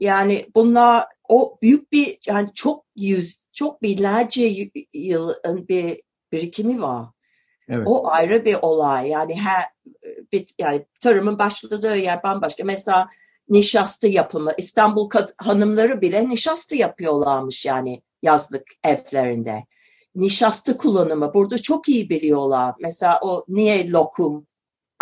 yani 0.00 0.46
bunlar 0.54 1.06
o 1.28 1.58
büyük 1.62 1.92
bir 1.92 2.18
yani 2.26 2.50
çok 2.54 2.84
yüz 2.96 3.42
çok 3.52 3.82
binlerce 3.82 4.68
yılın 4.92 5.68
bir 5.68 6.02
birikimi 6.32 6.82
var. 6.82 7.06
Evet. 7.68 7.82
O 7.86 8.10
ayrı 8.10 8.44
bir 8.44 8.56
olay. 8.62 9.08
Yani 9.08 9.34
her 9.34 9.64
bir, 10.32 10.46
yani 10.58 10.86
tarımın 11.00 11.38
başladığı 11.38 11.96
yer 11.96 12.22
bambaşka. 12.22 12.64
Mesela 12.64 13.08
nişasta 13.48 14.08
yapımı. 14.08 14.52
İstanbul 14.58 15.10
hanımları 15.36 16.00
bile 16.00 16.28
nişasta 16.28 16.76
yapıyorlarmış 16.76 17.66
yani 17.66 18.02
yazlık 18.22 18.62
evlerinde 18.84 19.64
nişasta 20.14 20.76
kullanımı 20.76 21.34
burada 21.34 21.58
çok 21.58 21.88
iyi 21.88 22.08
biliyorlar. 22.08 22.74
Mesela 22.80 23.18
o 23.22 23.44
niye 23.48 23.90
lokum 23.90 24.46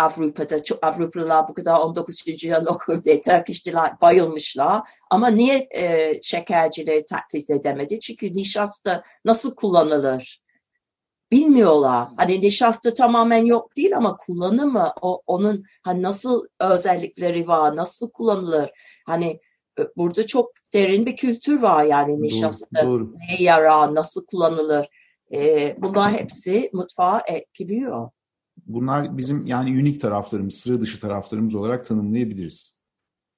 Avrupa'da 0.01 0.57
Avrupalılar 0.81 1.47
bu 1.47 1.53
kadar 1.53 1.79
19. 1.79 2.27
yüzyıl 2.27 2.65
okulda 2.65 3.21
Turkish 3.21 3.65
Delight 3.65 4.01
bayılmışlar. 4.01 4.81
Ama 5.09 5.27
niye 5.27 5.67
e, 5.71 6.19
şekercileri 6.21 7.05
taklit 7.05 7.49
edemedi? 7.49 7.99
Çünkü 7.99 8.33
nişasta 8.33 9.03
nasıl 9.25 9.55
kullanılır? 9.55 10.41
Bilmiyorlar. 11.31 12.07
Hani 12.17 12.41
nişasta 12.41 12.93
tamamen 12.93 13.45
yok 13.45 13.77
değil 13.77 13.97
ama 13.97 14.15
kullanımı, 14.15 14.93
o, 15.01 15.21
onun 15.27 15.63
hani 15.83 16.01
nasıl 16.01 16.45
özellikleri 16.59 17.47
var, 17.47 17.75
nasıl 17.75 18.11
kullanılır? 18.11 18.71
Hani 19.05 19.39
e, 19.79 19.83
burada 19.97 20.27
çok 20.27 20.51
derin 20.73 21.05
bir 21.05 21.15
kültür 21.15 21.61
var 21.61 21.85
yani 21.85 22.21
nişasta. 22.21 22.85
Doğru, 22.85 22.99
doğru. 22.99 23.13
Ne 23.13 23.43
yarar, 23.43 23.95
nasıl 23.95 24.25
kullanılır? 24.25 24.87
E, 25.33 25.75
bunlar 25.81 26.11
hepsi 26.11 26.69
mutfağı 26.73 27.21
etkiliyor. 27.27 28.09
Bunlar 28.65 29.17
bizim 29.17 29.45
yani 29.45 29.81
unik 29.81 30.01
taraflarımız, 30.01 30.53
sıra 30.53 30.81
dışı 30.81 30.99
taraflarımız 30.99 31.55
olarak 31.55 31.85
tanımlayabiliriz. 31.85 32.75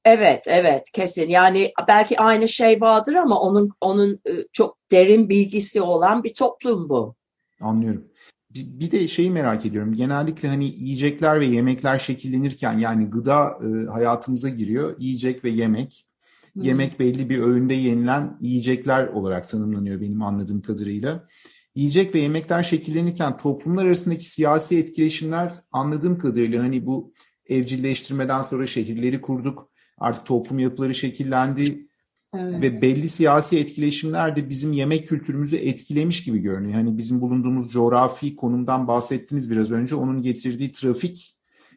Evet, 0.06 0.44
evet, 0.48 0.84
kesin. 0.94 1.30
Yani 1.30 1.72
belki 1.88 2.20
aynı 2.20 2.48
şey 2.48 2.82
vardır 2.82 3.14
ama 3.14 3.40
onun 3.40 3.70
onun 3.82 4.14
e, 4.14 4.32
çok 4.54 4.78
derin 4.92 5.30
bilgisi 5.30 5.82
olan 5.82 6.24
bir 6.24 6.34
toplum 6.34 6.90
bu. 6.90 7.16
Anlıyorum. 7.62 8.08
Bir, 8.56 8.92
de 8.92 9.08
şeyi 9.08 9.32
merak 9.32 9.66
ediyorum. 9.66 9.94
Genellikle 9.94 10.48
hani 10.50 10.66
yiyecekler 10.66 11.40
ve 11.40 11.46
yemekler 11.46 12.00
şekillenirken 12.00 12.78
yani 12.78 13.06
gıda 13.06 13.60
e, 13.64 13.88
hayatımıza 13.92 14.50
giriyor. 14.50 14.96
Yiyecek 15.00 15.44
ve 15.44 15.50
yemek. 15.50 16.08
Yemek 16.56 17.00
belli 17.00 17.30
bir 17.30 17.40
öğünde 17.40 17.74
yenilen 17.74 18.38
yiyecekler 18.42 19.08
olarak 19.08 19.50
tanımlanıyor 19.50 20.02
benim 20.02 20.22
anladığım 20.22 20.62
kadarıyla. 20.62 21.28
Yiyecek 21.76 22.16
ve 22.16 22.20
yemekler 22.20 22.64
şekillenirken 22.64 23.38
toplumlar 23.38 23.86
arasındaki 23.86 24.30
siyasi 24.30 24.78
etkileşimler 24.78 25.54
anladığım 25.72 26.18
kadarıyla 26.18 26.64
hani 26.64 26.86
bu 26.86 27.14
evcilleştirmeden 27.50 28.42
sonra 28.42 28.68
şehirleri 28.68 29.22
kurduk. 29.22 29.70
Artık 29.98 30.26
toplum 30.26 30.60
yapıları 30.60 30.96
şekillendi 30.96 31.88
Evet. 32.36 32.62
ve 32.62 32.82
belli 32.82 33.10
siyasi 33.10 33.60
etkileşimler 33.60 34.36
de 34.36 34.50
bizim 34.50 34.74
yemek 34.74 35.08
kültürümüzü 35.08 35.56
etkilemiş 35.56 36.24
gibi 36.24 36.40
görünüyor. 36.40 36.74
Hani 36.74 36.98
bizim 36.98 37.22
bulunduğumuz 37.22 37.72
coğrafi 37.72 38.36
konumdan 38.36 38.88
bahsettiniz 38.88 39.52
biraz 39.52 39.72
önce. 39.72 39.96
Onun 39.96 40.22
getirdiği 40.22 40.72
trafik 40.72 41.36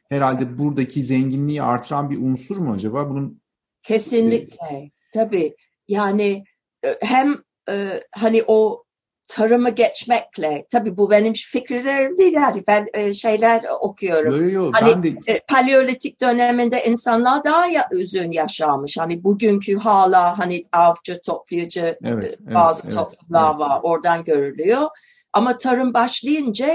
herhalde 0.08 0.58
buradaki 0.58 1.02
zenginliği 1.02 1.62
artıran 1.62 2.10
bir 2.10 2.18
unsur 2.18 2.56
mu 2.56 2.72
acaba? 2.72 3.10
Bunun 3.10 3.40
Kesinlikle. 3.82 4.90
Tabii. 5.12 5.56
Yani 5.88 6.44
e, 6.84 6.96
hem 7.00 7.36
e, 7.70 8.00
hani 8.12 8.44
o 8.46 8.84
tarıma 9.28 9.68
geçmekle 9.68 10.66
tabii 10.70 10.96
bu 10.96 11.10
benim 11.10 11.32
fikirlerim 11.32 12.18
değil 12.18 12.32
yani 12.32 12.64
ben 12.68 12.86
e, 12.94 13.14
şeyler 13.14 13.64
okuyorum. 13.80 14.32
böyle 14.32 14.52
yok. 14.52 14.74
Hani- 14.74 15.02
de 15.02 15.32
E, 15.32 15.40
Paleolitik 15.48 16.20
döneminde 16.20 16.84
insanlar 16.84 17.44
daha 17.44 17.66
ya, 17.66 17.88
uzun 17.92 18.32
yaşamış. 18.32 18.98
Hani 18.98 19.24
bugünkü 19.24 19.78
hala 19.78 20.38
hani 20.38 20.64
avcı 20.72 21.20
toplayıcı 21.26 21.98
evet, 22.04 22.24
e, 22.24 22.26
evet, 22.26 22.54
bazı 22.54 22.82
evet, 22.84 22.94
toplumlar 22.94 23.50
evet. 23.50 23.60
var. 23.60 23.80
Oradan 23.82 24.24
görülüyor. 24.24 24.88
Ama 25.32 25.58
tarım 25.58 25.94
başlayınca 25.94 26.66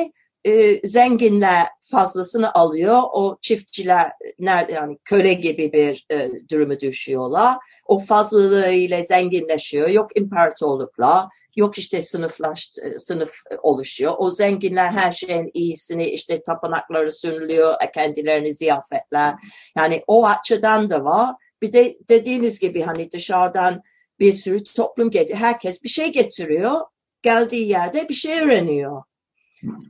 e, 0.46 0.88
zenginler 0.88 1.67
fazlasını 1.81 2.53
alıyor. 2.53 3.00
O 3.13 3.38
çiftçiler 3.41 4.12
nerede 4.39 4.72
yani 4.74 4.98
köle 5.05 5.34
gibi 5.34 5.74
bir 5.74 6.05
e, 6.12 6.31
durumu 6.51 6.79
düşüyorlar. 6.79 7.58
O 7.86 8.00
fazlalığıyla 8.00 9.03
zenginleşiyor. 9.03 9.89
Yok 9.89 10.17
imparatorluklar, 10.17 11.25
yok 11.55 11.77
işte 11.77 12.01
sınıflaş 12.01 12.72
sınıf 12.98 13.34
oluşuyor. 13.62 14.13
O 14.17 14.29
zenginler 14.29 14.91
her 14.91 15.12
şeyin 15.12 15.51
iyisini 15.53 16.05
işte 16.10 16.43
tapınakları 16.43 17.12
sunuluyor, 17.12 17.74
kendilerini 17.93 18.53
ziyafetler. 18.53 19.36
Yani 19.77 20.03
o 20.08 20.25
açıdan 20.25 20.89
da 20.89 21.03
var. 21.05 21.36
Bir 21.62 21.74
de 21.74 21.98
dediğiniz 22.10 22.60
gibi 22.60 22.81
hani 22.81 23.12
dışarıdan 23.12 23.81
bir 24.20 24.31
sürü 24.31 24.63
toplum 24.63 25.12
geliyor. 25.12 25.39
Herkes 25.39 25.84
bir 25.84 25.89
şey 25.89 26.12
getiriyor. 26.12 26.81
Geldiği 27.22 27.67
yerde 27.67 28.10
bir 28.10 28.13
şey 28.13 28.41
öğreniyor. 28.41 29.03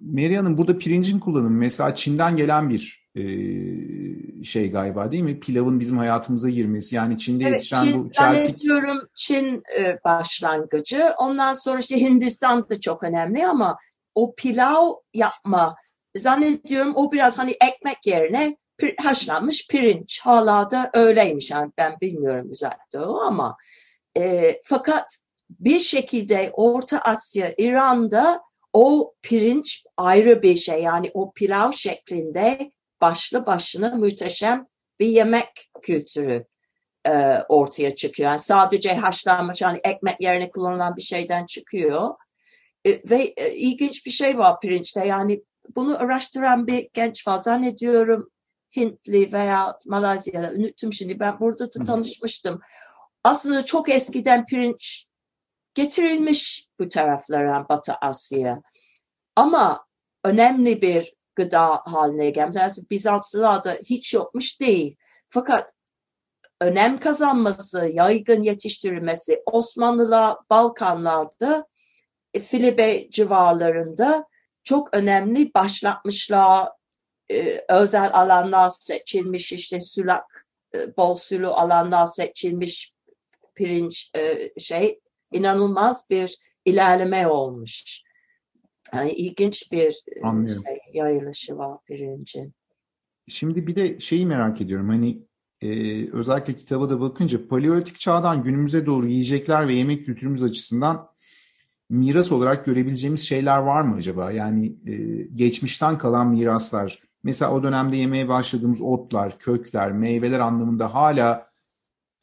Meri 0.01 0.37
Hanım 0.37 0.57
burada 0.57 0.77
pirincin 0.77 1.19
kullanımı 1.19 1.57
mesela 1.57 1.95
Çin'den 1.95 2.37
gelen 2.37 2.69
bir 2.69 3.00
e, 3.00 3.00
şey 4.43 4.71
galiba 4.71 5.11
değil 5.11 5.23
mi? 5.23 5.39
Pilavın 5.39 5.79
bizim 5.79 5.97
hayatımıza 5.97 6.49
girmesi. 6.49 6.95
Yani 6.95 7.17
Çin'de 7.17 7.43
Evet, 7.43 7.53
yetişen 7.53 7.83
Çin, 7.83 8.03
bu 8.03 8.11
çeltik 8.11 8.59
zannediyorum 8.59 9.07
Çin 9.15 9.63
e, 9.79 9.99
başlangıcı. 10.05 11.03
Ondan 11.17 11.53
sonra 11.53 11.79
işte 11.79 12.01
Hindistan 12.01 12.69
da 12.69 12.79
çok 12.79 13.03
önemli 13.03 13.47
ama 13.47 13.77
o 14.15 14.35
pilav 14.35 14.89
yapma 15.13 15.75
zannediyorum 16.17 16.93
o 16.95 17.11
biraz 17.11 17.37
hani 17.37 17.51
ekmek 17.51 18.05
yerine 18.05 18.57
pir- 18.79 19.03
haşlanmış 19.03 19.67
pirinç. 19.67 20.19
Hala 20.23 20.71
da 20.71 20.89
öyleymiş. 20.93 21.51
Yani 21.51 21.71
ben 21.77 21.95
bilmiyorum 22.01 22.51
üzerinde 22.51 22.99
o 22.99 23.19
ama 23.19 23.57
e, 24.17 24.55
fakat 24.65 25.17
bir 25.49 25.79
şekilde 25.79 26.51
Orta 26.53 26.99
Asya, 26.99 27.53
İran'da 27.57 28.41
o 28.73 29.13
pirinç 29.21 29.83
ayrı 29.97 30.41
bir 30.41 30.55
şey. 30.55 30.81
Yani 30.83 31.11
o 31.13 31.31
pilav 31.31 31.71
şeklinde 31.71 32.71
başlı 33.01 33.45
başına 33.45 33.95
muhteşem 33.95 34.67
bir 34.99 35.07
yemek 35.07 35.69
kültürü 35.81 36.45
e, 37.07 37.37
ortaya 37.49 37.95
çıkıyor. 37.95 38.29
Yani 38.29 38.39
sadece 38.39 38.93
haşlanmış 38.93 39.61
yani 39.61 39.79
ekmek 39.83 40.21
yerine 40.21 40.51
kullanılan 40.51 40.95
bir 40.95 41.01
şeyden 41.01 41.45
çıkıyor. 41.45 42.15
E, 42.85 42.89
ve 43.09 43.33
e, 43.37 43.53
ilginç 43.53 44.05
bir 44.05 44.11
şey 44.11 44.37
var 44.37 44.59
pirinçte. 44.59 45.07
Yani 45.07 45.43
bunu 45.75 46.01
araştıran 46.01 46.67
bir 46.67 46.89
genç 46.93 47.27
var. 47.27 47.37
Zannediyorum 47.37 48.29
Hintli 48.75 49.33
veya 49.33 49.77
Malezyalı. 49.85 50.53
Unuttum 50.57 50.93
şimdi. 50.93 51.19
Ben 51.19 51.39
burada 51.39 51.73
da 51.73 51.83
tanışmıştım. 51.85 52.61
Aslında 53.23 53.65
çok 53.65 53.89
eskiden 53.89 54.45
pirinç 54.45 55.05
getirilmiş 55.73 56.67
bu 56.79 56.89
taraflara 56.89 57.69
Batı 57.69 57.93
Asya'ya. 57.93 58.61
Ama 59.35 59.85
önemli 60.23 60.81
bir 60.81 61.13
gıda 61.35 61.81
haline 61.85 62.29
gelmiş. 62.29 62.57
Bizanslılarda 62.91 63.77
hiç 63.85 64.13
yokmuş 64.13 64.59
değil. 64.59 64.95
Fakat 65.29 65.73
önem 66.61 66.97
kazanması, 66.97 67.89
yaygın 67.93 68.43
yetiştirilmesi 68.43 69.43
Osmanlılar 69.45 70.37
Balkanlarda 70.49 71.67
e, 72.33 72.39
Filibe 72.39 73.09
civarlarında 73.11 74.25
çok 74.63 74.95
önemli 74.95 75.53
başlatmışlar. 75.53 76.69
E, 77.31 77.65
özel 77.69 78.09
alanlar 78.13 78.69
seçilmiş 78.69 79.53
işte 79.53 79.79
sulak, 79.79 80.47
e, 80.75 80.97
bol 80.97 81.15
sulu 81.15 81.53
alanlar 81.53 82.05
seçilmiş 82.05 82.93
pirinç 83.55 84.11
e, 84.17 84.51
şey 84.59 84.99
inanılmaz 85.31 86.09
bir 86.09 86.37
ilerleme 86.65 87.27
olmuş. 87.27 88.03
Yani 88.93 89.11
ilginç 89.11 89.71
bir 89.71 90.03
e, 90.15 90.21
Anlıyorum. 90.23 90.63
şey, 90.65 90.77
yayılışı 90.93 91.57
var 91.57 91.77
pirincin. 91.85 92.53
Şimdi 93.27 93.67
bir 93.67 93.75
de 93.75 93.99
şeyi 93.99 94.25
merak 94.25 94.61
ediyorum 94.61 94.89
hani 94.89 95.21
e, 95.61 95.69
özellikle 96.11 96.55
kitaba 96.55 96.89
da 96.89 97.01
bakınca 97.01 97.47
paleolitik 97.47 97.99
çağdan 97.99 98.43
günümüze 98.43 98.85
doğru 98.85 99.07
yiyecekler 99.07 99.67
ve 99.67 99.73
yemek 99.73 100.05
kültürümüz 100.05 100.43
açısından 100.43 101.11
miras 101.89 102.31
olarak 102.31 102.65
görebileceğimiz 102.65 103.27
şeyler 103.27 103.57
var 103.57 103.81
mı 103.81 103.95
acaba? 103.95 104.31
Yani 104.31 104.75
e, 104.87 104.95
geçmişten 105.35 105.97
kalan 105.97 106.27
miraslar. 106.27 106.99
Mesela 107.23 107.53
o 107.53 107.63
dönemde 107.63 107.97
yemeye 107.97 108.27
başladığımız 108.27 108.81
otlar, 108.81 109.39
kökler, 109.39 109.91
meyveler 109.91 110.39
anlamında 110.39 110.93
hala 110.93 111.51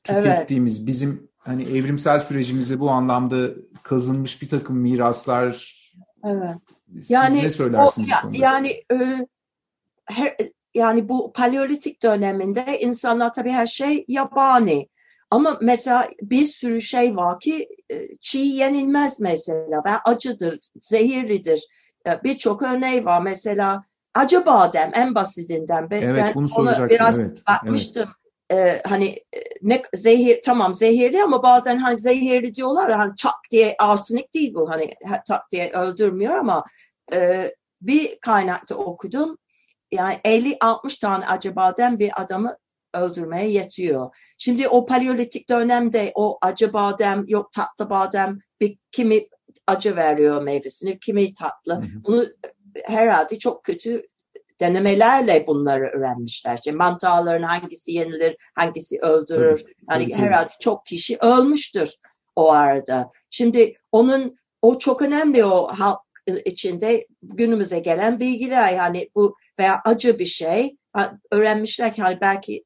Evet. 0.09 0.25
tükettiğimiz 0.25 0.87
bizim 0.87 1.29
hani 1.37 1.63
evrimsel 1.63 2.21
sürecimize 2.21 2.81
bu 2.81 2.91
anlamda 2.91 3.49
kazınmış 3.83 4.43
bir 4.43 4.49
takım 4.49 4.77
miraslar. 4.77 5.78
Evet. 6.25 6.57
Siz 6.95 7.11
Yani 7.11 7.43
ne 7.43 7.51
söylersiniz 7.51 8.09
o, 8.09 8.13
ya- 8.13 8.51
yani 8.51 8.69
e, 8.93 9.27
her, 10.05 10.37
yani 10.75 11.09
bu 11.09 11.33
paleolitik 11.33 12.03
döneminde 12.03 12.79
insanlar 12.81 13.33
tabii 13.33 13.51
her 13.51 13.67
şey 13.67 14.05
yabani. 14.09 14.89
Ama 15.31 15.59
mesela 15.63 16.09
bir 16.23 16.47
sürü 16.47 16.81
şey 16.81 17.17
var 17.17 17.41
ki 17.41 17.69
e, 17.91 18.17
çiğ 18.21 18.39
yenilmez 18.39 19.21
mesela. 19.21 19.83
Ben 19.85 19.99
acıdır, 20.05 20.59
zehirlidir. 20.81 21.67
E, 22.07 22.25
Birçok 22.25 22.63
örneği 22.63 23.05
var. 23.05 23.23
Mesela 23.23 23.85
acı 24.15 24.47
badem 24.47 24.91
en 24.95 25.15
basitinden. 25.15 25.91
Ben, 25.91 26.03
Evet 26.03 26.25
ben 26.27 26.35
bunu 26.35 26.49
ona 26.57 26.89
biraz 26.91 27.19
Evet, 27.19 27.43
evet. 27.67 27.95
Ee, 28.52 28.83
hani 28.88 29.07
e, 29.09 29.40
ne 29.62 29.83
zehir 29.95 30.40
tamam 30.45 30.75
zehirli 30.75 31.23
ama 31.23 31.43
bazen 31.43 31.78
hani 31.78 31.97
zehirli 31.97 32.55
diyorlar 32.55 32.88
ya, 32.88 32.99
hani 32.99 33.17
çak 33.17 33.35
diye 33.50 33.75
arsenik 33.78 34.35
değil 34.35 34.55
bu 34.55 34.71
hani 34.71 34.95
ha- 35.09 35.23
tak 35.28 35.50
diye 35.50 35.73
öldürmüyor 35.73 36.35
ama 36.35 36.64
e, 37.12 37.52
bir 37.81 38.19
kaynakta 38.21 38.75
okudum 38.75 39.38
yani 39.93 40.21
50-60 40.25 41.00
tane 41.00 41.26
acı 41.26 41.57
badem 41.57 41.99
bir 41.99 42.23
adamı 42.23 42.57
öldürmeye 42.95 43.50
yetiyor. 43.50 44.17
Şimdi 44.38 44.69
o 44.69 44.87
paleolitik 44.87 45.49
dönemde 45.49 46.12
o 46.14 46.38
acı 46.43 46.73
badem 46.73 47.25
yok 47.28 47.52
tatlı 47.52 47.90
badem 47.90 48.38
bir 48.61 48.78
kimi 48.90 49.28
acı 49.67 49.97
veriyor 49.97 50.43
meyvesini 50.43 50.99
kimi 50.99 51.33
tatlı. 51.33 51.83
Bunu 52.05 52.26
herhalde 52.85 53.38
çok 53.38 53.64
kötü 53.64 54.02
denemelerle 54.61 55.47
bunları 55.47 55.85
öğrenmişler. 55.87 56.55
İşte 56.55 56.73
mantarların 56.73 57.43
hangisi 57.43 57.93
yenilir, 57.93 58.37
hangisi 58.55 58.99
öldürür. 59.00 59.65
Yani 59.91 60.15
herhalde 60.15 60.50
çok 60.61 60.87
kişi 60.87 61.19
ölmüştür 61.19 61.95
o 62.37 62.53
arada. 62.53 63.11
Şimdi 63.31 63.75
onun 63.93 64.38
o 64.62 64.79
çok 64.79 65.03
önemli 65.03 65.45
o 65.45 65.69
halk 65.69 66.00
içinde 66.45 67.07
günümüze 67.23 67.79
gelen 67.79 68.21
bilgiler 68.21 68.73
yani 68.73 69.11
bu 69.15 69.37
veya 69.59 69.81
acı 69.85 70.19
bir 70.19 70.27
şey 70.27 70.77
öğrenmişler 71.31 71.95
ki 71.95 72.03
hani 72.03 72.19
belki 72.21 72.65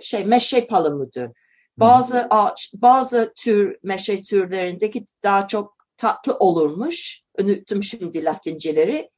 şey 0.00 0.24
meşe 0.24 0.66
palamudu. 0.66 1.34
Bazı 1.76 2.26
ağaç, 2.30 2.72
bazı 2.74 3.32
tür 3.36 3.78
meşe 3.82 4.22
türlerindeki 4.22 5.06
daha 5.22 5.46
çok 5.46 5.76
tatlı 5.96 6.36
olurmuş. 6.36 7.22
Unuttum 7.38 7.82
şimdi 7.82 8.24
latinceleri. 8.24 9.10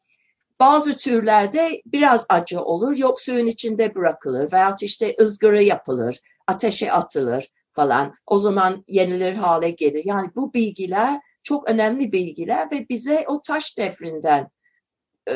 Bazı 0.62 0.96
türlerde 0.96 1.82
biraz 1.86 2.26
acı 2.28 2.60
olur. 2.60 2.96
Yok 2.96 3.20
suyun 3.20 3.46
içinde 3.46 3.94
bırakılır 3.94 4.52
veya 4.52 4.74
işte 4.80 5.16
ızgara 5.20 5.62
yapılır, 5.62 6.20
ateşe 6.46 6.92
atılır 6.92 7.52
falan. 7.72 8.14
O 8.26 8.38
zaman 8.38 8.84
yenilir 8.88 9.32
hale 9.32 9.70
gelir. 9.70 10.02
Yani 10.04 10.30
bu 10.36 10.54
bilgiler 10.54 11.20
çok 11.42 11.70
önemli 11.70 12.12
bilgiler 12.12 12.70
ve 12.72 12.88
bize 12.88 13.24
o 13.28 13.40
taş 13.42 13.78
devrinden 13.78 14.50
e, 15.28 15.34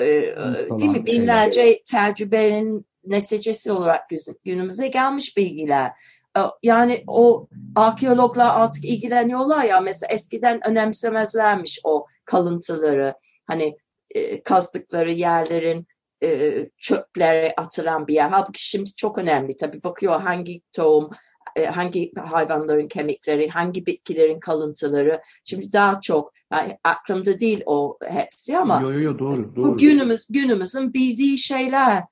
değil 0.78 0.90
mi 0.90 1.06
binlerce 1.06 1.62
şeyler. 1.62 1.78
tecrübenin 1.90 2.87
neticesi 3.04 3.73
olarak 3.73 4.02
günümüze 4.45 4.88
gelmiş 4.88 5.37
bilgiler. 5.37 5.92
E, 6.38 6.40
yani 6.62 7.04
o 7.06 7.49
arkeologlar 7.76 8.61
artık 8.61 8.85
ilgileniyorlar 8.85 9.64
ya 9.64 9.80
mesela 9.80 10.14
eskiden 10.14 10.68
önemsemezlermiş 10.68 11.80
o 11.85 12.06
kalıntıları. 12.25 13.14
Hani 13.47 13.76
e, 14.16 14.42
kazdıkları 14.42 15.11
yerlerin 15.11 15.87
e, 16.23 16.54
çöplere 16.78 17.54
atılan 17.56 18.06
bir 18.06 18.14
yer. 18.14 18.28
Halbuki 18.28 18.68
şimdi 18.68 18.94
çok 18.94 19.18
önemli. 19.18 19.56
Tabii 19.56 19.82
bakıyor 19.82 20.20
hangi 20.20 20.61
tohum, 20.73 21.11
e, 21.56 21.66
hangi 21.66 22.12
hayvanların 22.14 22.88
kemikleri, 22.88 23.49
hangi 23.49 23.87
bitkilerin 23.87 24.40
kalıntıları. 24.40 25.23
Şimdi 25.44 25.73
daha 25.73 26.00
çok 26.00 26.32
yani 26.52 26.78
aklımda 26.85 27.38
değil 27.38 27.62
o 27.66 27.99
hepsi 28.08 28.58
ama 28.58 28.80
yo, 28.82 28.92
yo, 28.92 29.00
yo, 29.00 29.18
doğru, 29.18 29.56
doğru. 29.56 29.64
bu 29.64 29.76
günümüz 29.76 30.26
günümüzün 30.30 30.94
bildiği 30.94 31.38
şeyler. 31.38 32.02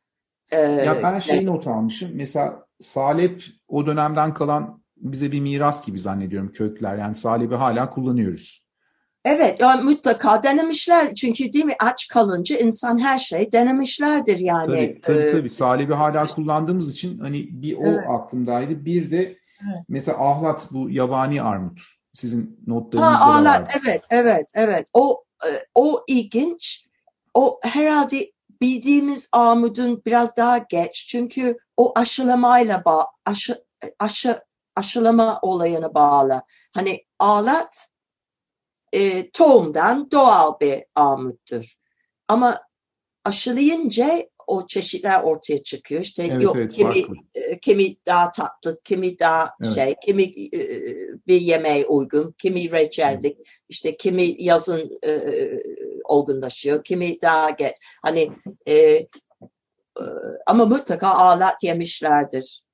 E, 0.50 0.60
ya 0.60 1.02
ben 1.02 1.18
şey 1.18 1.46
not 1.46 1.66
almışım. 1.66 2.10
Mesela 2.14 2.66
salep 2.80 3.44
o 3.68 3.86
dönemden 3.86 4.34
kalan 4.34 4.82
bize 4.96 5.32
bir 5.32 5.40
miras 5.40 5.86
gibi 5.86 5.98
zannediyorum 5.98 6.52
kökler. 6.52 6.98
Yani 6.98 7.14
salebi 7.14 7.54
hala 7.54 7.90
kullanıyoruz. 7.90 8.63
Evet 9.24 9.60
yani 9.60 9.82
mutlaka 9.82 10.42
denemişler. 10.42 11.14
Çünkü 11.14 11.52
değil 11.52 11.64
mi 11.64 11.76
aç 11.80 12.08
kalınca 12.08 12.58
insan 12.58 12.98
her 12.98 13.18
şey 13.18 13.52
denemişlerdir 13.52 14.38
yani. 14.38 14.66
Tabii 14.66 15.00
tabii, 15.00 15.18
ee, 15.18 15.32
tabii. 15.32 15.50
salebi 15.50 15.94
hala 15.94 16.26
kullandığımız 16.26 16.90
için 16.92 17.18
hani 17.18 17.48
bir 17.50 17.76
o 17.76 17.86
evet. 17.86 18.04
aklımdaydı. 18.08 18.84
Bir 18.84 19.10
de 19.10 19.18
evet. 19.18 19.84
mesela 19.88 20.30
ahlat 20.30 20.68
bu 20.70 20.90
yabani 20.90 21.42
armut. 21.42 21.80
Sizin 22.12 22.60
notlarınızda 22.66 23.20
ha, 23.20 23.34
ahlat, 23.34 23.60
da 23.60 23.64
var. 23.64 23.80
Evet 23.84 24.02
evet 24.10 24.50
evet. 24.54 24.88
O 24.94 25.24
e, 25.46 25.48
o 25.74 26.04
ilginç. 26.08 26.88
O 27.34 27.60
herhalde 27.62 28.32
bildiğimiz 28.60 29.28
armudun 29.32 30.02
biraz 30.06 30.36
daha 30.36 30.58
geç. 30.58 31.06
Çünkü 31.08 31.58
o 31.76 31.92
aşılamayla 31.98 32.84
bağ, 32.84 33.06
aşı, 33.26 33.64
aşı, 33.98 34.38
aşılama 34.76 35.38
olayına 35.42 35.94
bağlı. 35.94 36.42
Hani 36.72 37.04
ahlat 37.18 37.88
e, 38.94 39.30
tohumdan 39.30 40.10
doğal 40.10 40.60
bir 40.60 40.84
armuttur. 40.94 41.74
Ama 42.28 42.60
aşılayınca 43.24 44.24
o 44.46 44.66
çeşitler 44.66 45.22
ortaya 45.22 45.62
çıkıyor. 45.62 46.00
İşte 46.00 46.22
evet, 46.30 46.42
yok 46.42 46.56
evet, 46.56 46.72
kimi 46.72 47.04
e, 47.34 47.58
kimi 47.58 47.96
daha 48.06 48.30
tatlı, 48.30 48.78
kimi 48.84 49.18
daha 49.18 49.50
evet. 49.64 49.74
şey, 49.74 49.94
kimi 50.04 50.22
e, 50.22 50.60
bir 51.26 51.40
yemeğe 51.40 51.86
uygun, 51.86 52.34
kimi 52.38 52.72
reçellik, 52.72 53.36
evet. 53.36 53.46
işte 53.68 53.96
kimi 53.96 54.42
yazın 54.42 54.90
e, 55.06 55.22
olgunlaşıyor, 56.04 56.84
kimi 56.84 57.22
daha 57.22 57.50
geç. 57.50 57.74
Hani 58.02 58.30
e, 58.66 58.74
e, 58.74 59.06
ama 60.46 60.64
mutlaka 60.64 61.08
alat 61.08 61.64
yemişlerdir. 61.64 62.64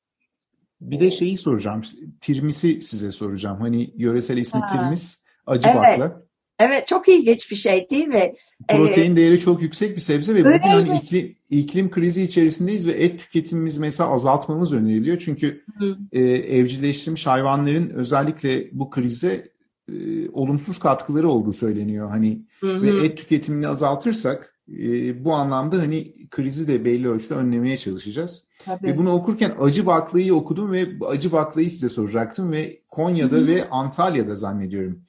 Bir 0.80 1.00
de 1.00 1.10
şeyi 1.10 1.36
soracağım. 1.36 1.82
Tirmisi 2.20 2.82
size 2.82 3.10
soracağım. 3.10 3.60
Hani 3.60 3.90
yöresel 3.96 4.36
ismi 4.36 4.60
ha. 4.60 4.66
tirmis. 4.72 5.19
Acı 5.50 5.68
evet. 5.68 5.76
bakla. 5.76 6.22
Evet 6.60 6.86
çok 6.86 7.08
ilginç 7.08 7.50
bir 7.50 7.56
şey 7.56 7.90
değil 7.90 8.08
mi? 8.08 8.34
Protein 8.68 9.12
ee, 9.12 9.16
değeri 9.16 9.40
çok 9.40 9.62
yüksek 9.62 9.96
bir 9.96 10.00
sebze 10.00 10.34
ve 10.34 10.44
bugün 10.44 10.58
hani 10.58 10.98
iklim, 10.98 11.36
iklim 11.50 11.90
krizi 11.90 12.22
içerisindeyiz 12.22 12.88
ve 12.88 12.92
et 12.92 13.20
tüketimimiz 13.20 13.78
mesela 13.78 14.10
azaltmamız 14.10 14.72
öneriliyor. 14.72 15.18
Çünkü 15.18 15.64
e, 16.12 16.20
evcilleştirilmiş 16.22 17.26
hayvanların 17.26 17.90
özellikle 17.90 18.68
bu 18.72 18.90
krize 18.90 19.44
e, 19.88 20.28
olumsuz 20.32 20.78
katkıları 20.78 21.28
olduğu 21.28 21.52
söyleniyor. 21.52 22.10
Hani 22.10 22.42
hı 22.60 22.82
ve 22.82 23.06
et 23.06 23.18
tüketimini 23.18 23.68
azaltırsak 23.68 24.60
e, 24.68 25.24
bu 25.24 25.34
anlamda 25.34 25.78
hani 25.78 26.14
krizi 26.30 26.68
de 26.68 26.84
belli 26.84 27.08
ölçüde 27.08 27.34
önlemeye 27.34 27.76
çalışacağız. 27.76 28.44
Tabii. 28.64 28.86
Ve 28.86 28.98
bunu 28.98 29.12
okurken 29.12 29.52
acı 29.60 29.86
baklayı 29.86 30.34
okudum 30.34 30.72
ve 30.72 30.86
acı 31.06 31.32
baklayı 31.32 31.70
size 31.70 31.88
soracaktım 31.88 32.52
ve 32.52 32.80
Konya'da 32.88 33.36
Hı-hı. 33.36 33.46
ve 33.46 33.70
Antalya'da 33.70 34.36
zannediyorum. 34.36 35.02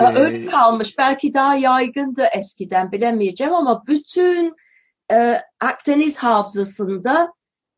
Öyle 0.00 0.36
ee, 0.36 0.46
kalmış. 0.46 0.98
Belki 0.98 1.34
daha 1.34 1.56
yaygındı 1.56 2.24
eskiden 2.36 2.92
bilemeyeceğim 2.92 3.54
ama 3.54 3.86
bütün 3.86 4.54
e, 5.12 5.40
Akdeniz 5.60 6.16
havzasında 6.16 7.32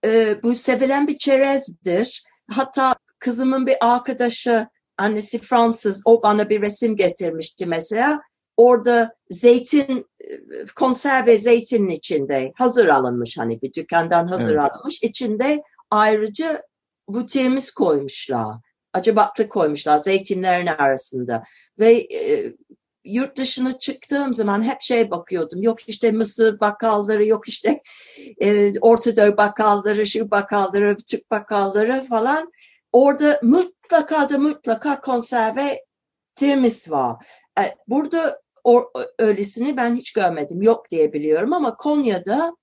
e, 0.05 0.43
bu 0.43 0.55
sevilen 0.55 1.07
bir 1.07 1.19
çerezdir. 1.19 2.25
Hatta 2.51 2.95
kızımın 3.19 3.67
bir 3.67 3.77
arkadaşı 3.81 4.69
annesi 4.99 5.39
Fransız 5.39 6.03
o 6.05 6.23
bana 6.23 6.49
bir 6.49 6.63
resim 6.63 6.97
getirmişti 6.97 7.67
mesela. 7.67 8.21
Orada 8.57 9.15
zeytin 9.31 10.07
konserve 10.77 11.39
zeytinin 11.39 11.89
içinde 11.89 12.53
hazır 12.57 12.87
alınmış 12.87 13.39
hani 13.39 13.63
bir 13.63 13.73
dükkandan 13.73 14.27
hazır 14.27 14.55
evet. 14.55 14.73
alınmış. 14.73 15.03
içinde 15.03 15.63
ayrıca 15.91 16.63
bu 17.09 17.27
temiz 17.27 17.71
koymuşlar 17.71 18.57
acı 18.99 19.17
baklı 19.17 19.49
koymuşlar 19.49 19.99
zeytinlerin 19.99 20.67
arasında. 20.67 21.45
Ve 21.79 21.93
e, 21.93 22.53
yurt 23.05 23.37
dışına 23.39 23.79
çıktığım 23.79 24.35
zaman 24.35 24.63
hep 24.63 24.83
şey 24.83 25.11
bakıyordum. 25.11 25.63
Yok 25.63 25.89
işte 25.89 26.13
Mısır 26.13 26.61
bakalları, 26.61 27.27
yok 27.27 27.49
işte 27.49 27.83
e, 28.41 28.73
Ortadoğu 28.81 29.37
bakalları, 29.37 30.07
şu 30.07 30.31
bakalları, 30.31 30.97
Türk 30.97 31.31
bakalları 31.31 32.05
falan. 32.05 32.53
Orada 32.93 33.41
mutlaka 33.43 34.29
da 34.29 34.39
mutlaka 34.39 35.01
konserve 35.01 35.85
tirmis 36.35 36.91
var. 36.91 37.27
E, 37.61 37.63
burada 37.89 38.41
o, 38.65 38.93
öylesini 39.19 39.77
ben 39.77 39.97
hiç 39.97 40.13
görmedim. 40.13 40.63
Yok 40.63 40.91
diye 40.91 41.13
biliyorum 41.13 41.53
ama 41.53 41.77
Konya'da 41.77 42.57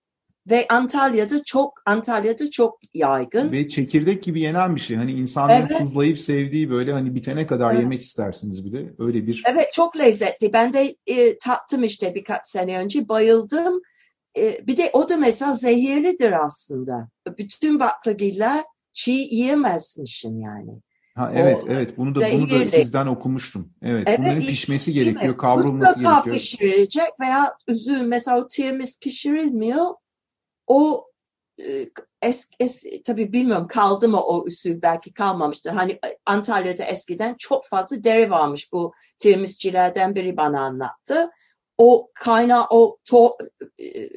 ve 0.50 0.68
Antalya'da 0.70 1.44
çok 1.44 1.82
Antalya'da 1.86 2.52
çok 2.52 2.80
yaygın. 2.94 3.52
Ve 3.52 3.68
çekirdek 3.68 4.24
gibi 4.24 4.42
yenen 4.42 4.76
bir 4.76 4.82
şey. 4.82 4.98
Hani 4.98 5.12
insanların 5.12 5.68
evet. 5.70 5.80
tuzlayıp 5.80 6.20
sevdiği 6.20 6.70
böyle 6.70 6.92
hani 6.92 7.16
bitene 7.16 7.48
kadar 7.48 7.72
evet. 7.72 7.82
yemek 7.82 8.02
istersiniz 8.02 8.66
bir 8.66 8.74
de. 8.74 8.94
Öyle 9.00 9.28
bir. 9.28 9.44
Evet 9.48 9.74
çok 9.74 9.98
lezzetli. 9.98 10.54
Ben 10.54 10.74
de 10.74 10.96
e, 11.08 11.38
tattım 11.38 11.84
işte 11.84 12.16
birkaç 12.16 12.48
sene 12.48 12.78
önce. 12.80 13.10
Bayıldım. 13.10 13.82
E, 14.38 14.68
bir 14.68 14.78
de 14.78 14.90
o 14.94 15.10
da 15.10 15.18
mesela 15.18 15.54
zehirlidir 15.54 16.46
aslında. 16.46 17.10
Bütün 17.38 17.80
baklagiller 17.80 18.64
çiğ 18.94 19.12
yiyemezmişsin 19.12 20.40
yani. 20.40 20.72
Ha 21.16 21.32
evet 21.36 21.64
o, 21.64 21.68
evet 21.70 21.98
bunu 21.98 22.16
da 22.16 22.22
bunu 22.34 22.50
da 22.50 22.68
sizden 22.68 23.08
okumuştum. 23.08 23.74
Evet, 23.82 24.04
evet 24.08 24.20
bunların 24.20 24.40
pişmesi 24.40 24.94
gerekiyor, 24.94 25.38
kavrulması 25.38 26.00
Mutlaka 26.00 26.16
gerekiyor. 26.16 26.36
pişirilecek 26.36 27.20
veya 27.22 27.54
üzüm 27.68 28.08
mesela 28.08 28.40
o 28.40 28.48
temiz 28.48 29.00
pişirilmiyor 29.00 29.86
o 30.68 31.08
e, 31.60 31.90
es, 32.22 32.50
es, 32.60 32.84
tabii 33.06 33.34
bilmiyorum 33.34 33.68
kaldı 33.68 34.10
mı 34.10 34.22
o 34.22 34.44
usul 34.44 34.82
belki 34.82 35.14
kalmamıştır. 35.14 35.72
Hani 35.72 35.92
e, 35.92 36.18
Antalya'da 36.26 36.84
eskiden 36.84 37.36
çok 37.38 37.66
fazla 37.66 38.04
deri 38.04 38.32
varmış 38.32 38.72
bu 38.74 38.94
tirmisçilerden 39.20 40.16
biri 40.16 40.38
bana 40.38 40.62
anlattı. 40.62 41.30
O 41.78 42.12
kaynağı 42.14 42.68
o 42.70 42.98
to, 43.10 43.38
e, 43.82 44.10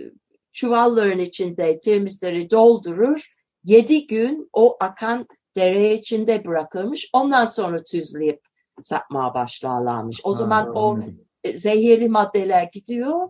çuvalların 0.53 1.19
içinde 1.19 1.81
tirmisleri 1.81 2.51
doldurur. 2.51 3.35
Yedi 3.65 4.07
gün 4.07 4.51
o 4.53 4.77
akan 4.81 5.27
dere 5.57 5.95
içinde 5.95 6.45
bırakılmış. 6.45 7.11
Ondan 7.13 7.45
sonra 7.45 7.85
tüzleyip 7.85 8.41
satmaya 8.83 9.35
başlarlarmış. 9.35 10.21
O 10.25 10.31
ha, 10.31 10.35
zaman 10.35 10.67
anladım. 10.67 11.21
o 11.47 11.51
zehirli 11.53 12.09
maddeler 12.09 12.63
gidiyor 12.73 13.29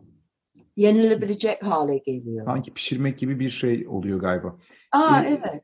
yenilebilecek 0.79 1.63
hale 1.63 1.99
geliyor. 1.99 2.47
Sanki 2.47 2.75
pişirmek 2.75 3.19
gibi 3.19 3.41
bir 3.41 3.51
şey 3.51 3.87
oluyor 3.89 4.21
galiba. 4.21 4.57
Aa 4.93 5.23
ee, 5.25 5.29
evet. 5.29 5.63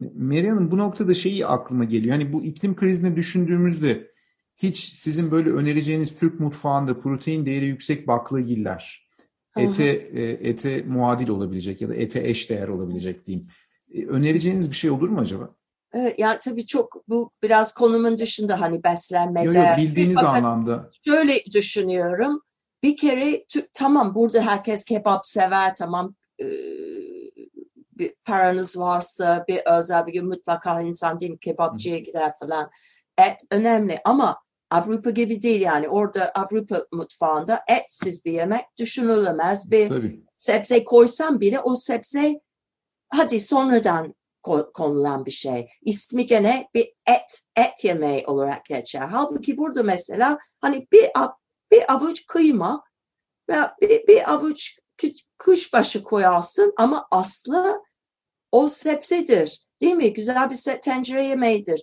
Meryem 0.00 0.56
Hanım 0.56 0.70
bu 0.70 0.78
noktada 0.78 1.14
şeyi 1.14 1.46
aklıma 1.46 1.84
geliyor. 1.84 2.12
Hani 2.12 2.32
bu 2.32 2.44
iklim 2.44 2.76
krizini 2.76 3.16
düşündüğümüzde 3.16 4.10
hiç 4.56 4.78
sizin 4.78 5.30
böyle 5.30 5.50
önereceğiniz 5.50 6.14
Türk 6.14 6.40
mutfağında 6.40 7.00
protein 7.00 7.46
değeri 7.46 7.66
yüksek 7.66 8.08
baklagiller 8.08 9.06
ete 9.56 9.84
e, 10.14 10.48
ete 10.48 10.82
muadil 10.82 11.28
olabilecek 11.28 11.80
ya 11.80 11.88
da 11.88 11.94
ete 11.94 12.28
eş 12.28 12.50
değer 12.50 12.68
olabilecek 12.68 13.26
diyeyim. 13.26 13.46
E, 13.94 14.06
önereceğiniz 14.06 14.70
bir 14.70 14.76
şey 14.76 14.90
olur 14.90 15.08
mu 15.08 15.20
acaba? 15.20 15.50
Evet, 15.94 16.18
yani 16.18 16.38
tabii 16.44 16.66
çok 16.66 17.08
bu 17.08 17.30
biraz 17.42 17.74
konumun 17.74 18.18
dışında 18.18 18.60
hani 18.60 18.84
beslenme 18.84 19.42
Yok 19.42 19.54
yok 19.54 19.66
bildiğiniz 19.76 20.14
Fakat 20.14 20.34
anlamda. 20.34 20.90
Şöyle 21.06 21.44
düşünüyorum. 21.54 22.42
Bir 22.82 22.96
kere 22.96 23.44
tamam 23.74 24.14
burada 24.14 24.42
herkes 24.42 24.84
kebap 24.84 25.26
sever 25.26 25.74
tamam 25.74 26.14
e, 26.40 26.46
bir 27.98 28.14
paranız 28.24 28.78
varsa 28.78 29.44
bir 29.48 29.62
özel 29.78 30.06
bir 30.06 30.12
gün 30.12 30.26
mutlaka 30.26 30.80
insan 30.80 31.20
değil 31.20 31.30
mi 31.30 31.38
kebapçıya 31.38 31.98
gider 31.98 32.32
falan. 32.40 32.70
Et 33.18 33.40
önemli 33.50 33.98
ama 34.04 34.38
Avrupa 34.70 35.10
gibi 35.10 35.42
değil 35.42 35.60
yani 35.60 35.88
orada 35.88 36.32
Avrupa 36.34 36.86
mutfağında 36.92 37.60
etsiz 37.68 38.24
bir 38.24 38.32
yemek 38.32 38.64
düşünülemez. 38.78 39.70
Bir 39.70 39.88
Tabii. 39.88 40.24
sebze 40.36 40.84
koysam 40.84 41.40
bile 41.40 41.60
o 41.60 41.76
sebze 41.76 42.40
hadi 43.08 43.40
sonradan 43.40 44.14
ko- 44.42 44.72
konulan 44.72 45.26
bir 45.26 45.30
şey. 45.30 45.68
İsmi 45.82 46.26
gene 46.26 46.68
bir 46.74 46.84
et, 47.06 47.42
et 47.56 47.84
yemeği 47.84 48.26
olarak 48.26 48.64
geçer. 48.64 49.00
Halbuki 49.00 49.56
burada 49.56 49.82
mesela 49.82 50.38
hani 50.60 50.86
bir, 50.92 51.10
bir 51.72 51.92
avuç 51.92 52.26
kıyma 52.26 52.84
ve 53.50 53.56
bir, 53.80 54.06
bir 54.06 54.32
avuç 54.32 54.78
kuşbaşı 55.38 56.02
koyarsın 56.02 56.74
ama 56.78 57.08
aslı 57.10 57.82
o 58.52 58.68
sebzedir. 58.68 59.66
Değil 59.80 59.94
mi? 59.94 60.12
Güzel 60.12 60.50
bir 60.50 60.80
tencere 60.80 61.26
yemeğidir. 61.26 61.82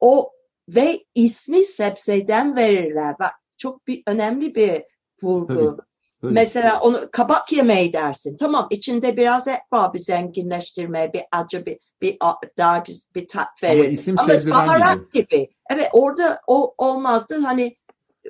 O 0.00 0.32
ve 0.68 1.04
ismi 1.14 1.64
sebzeden 1.64 2.56
verirler. 2.56 3.14
Bak 3.20 3.32
çok 3.56 3.86
bir 3.86 4.02
önemli 4.06 4.54
bir 4.54 4.82
vurgu. 5.22 5.76
Tabii. 5.76 6.34
Mesela 6.34 6.80
onu 6.80 7.08
kabak 7.12 7.52
yemeği 7.52 7.92
dersin. 7.92 8.36
Tamam 8.36 8.66
içinde 8.70 9.16
biraz 9.16 9.48
et 9.48 9.60
var 9.72 9.94
bir 9.94 9.98
zenginleştirme, 9.98 11.12
bir 11.12 11.22
acı, 11.32 11.66
bir, 11.66 11.78
bir 12.02 12.18
daha 12.58 12.78
güzel 12.78 13.08
bir 13.14 13.28
tat 13.28 13.62
verir. 13.62 13.80
Ama 13.80 13.88
isim 13.88 14.14
Ama 14.18 14.28
sebzeden 14.28 14.58
baharat 14.58 15.12
geliyor. 15.12 15.12
gibi. 15.12 15.48
Evet 15.70 15.88
orada 15.92 16.40
o 16.46 16.74
olmazdı. 16.78 17.38
Hani 17.38 17.76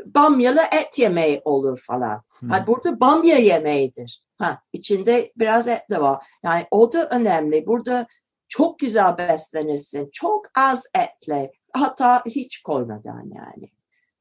bamyalı 0.06 0.60
et 0.60 0.98
yemeği 0.98 1.42
olur 1.44 1.82
falan. 1.86 2.22
Hı. 2.40 2.46
Ha, 2.46 2.64
burada 2.66 3.00
bamya 3.00 3.36
yemeğidir. 3.36 4.24
Ha, 4.38 4.58
içinde 4.72 5.32
biraz 5.36 5.68
et 5.68 5.90
de 5.90 6.00
var. 6.00 6.26
Yani 6.42 6.64
o 6.70 6.92
da 6.92 7.08
önemli. 7.08 7.66
Burada 7.66 8.06
çok 8.48 8.78
güzel 8.78 9.18
beslenirsin. 9.18 10.08
Çok 10.12 10.46
az 10.58 10.86
etle. 10.94 11.52
Hatta 11.72 12.22
hiç 12.26 12.62
koymadan 12.62 13.30
yani. 13.34 13.70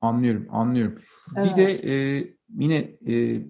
Anlıyorum, 0.02 0.48
anlıyorum. 0.52 1.00
Evet. 1.38 1.52
Bir 1.52 1.58
de 1.58 1.72
e, 1.72 2.26
yine 2.60 2.76
e, 3.08 3.42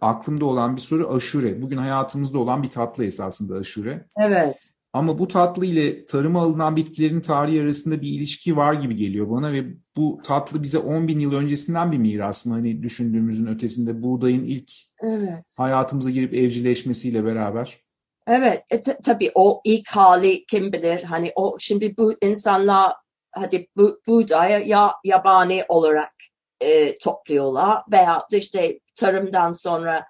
aklımda 0.00 0.44
olan 0.44 0.76
bir 0.76 0.80
soru 0.80 1.14
aşure. 1.14 1.62
Bugün 1.62 1.76
hayatımızda 1.76 2.38
olan 2.38 2.62
bir 2.62 2.70
tatlı 2.70 3.04
esasında 3.04 3.54
aşure. 3.54 4.06
Evet. 4.16 4.70
Ama 4.92 5.18
bu 5.18 5.28
tatlı 5.28 5.66
ile 5.66 6.06
tarıma 6.06 6.40
alınan 6.40 6.76
bitkilerin 6.76 7.20
tarihi 7.20 7.62
arasında 7.62 8.02
bir 8.02 8.08
ilişki 8.08 8.56
var 8.56 8.74
gibi 8.74 8.96
geliyor 8.96 9.30
bana 9.30 9.52
ve 9.52 9.64
bu 9.96 10.20
tatlı 10.24 10.62
bize 10.62 10.78
10 10.78 11.08
bin 11.08 11.18
yıl 11.20 11.32
öncesinden 11.34 11.92
bir 11.92 11.98
miras 11.98 12.46
mı? 12.46 12.54
Hani 12.54 12.82
düşündüğümüzün 12.82 13.46
ötesinde 13.46 14.02
buğdayın 14.02 14.44
ilk 14.44 14.72
Evet. 15.02 15.44
hayatımıza 15.56 16.10
girip 16.10 16.34
evcilleşmesiyle 16.34 17.24
beraber. 17.24 17.84
Evet, 18.26 18.62
e, 18.70 18.82
ta- 18.82 18.98
tabii 18.98 19.30
o 19.34 19.60
ilk 19.64 19.88
hali 19.88 20.46
kim 20.46 20.72
bilir 20.72 21.02
hani 21.02 21.32
o 21.36 21.56
şimdi 21.58 21.96
bu 21.96 22.14
insanlar 22.22 22.92
hadi 23.32 23.68
bu 23.76 24.00
buğdayı 24.08 24.66
ya 24.66 24.92
yabani 25.04 25.64
olarak 25.68 26.12
e, 26.60 26.94
topluyorlar 26.98 27.82
veya 27.92 28.22
işte 28.32 28.80
tarımdan 28.96 29.52
sonra 29.52 30.06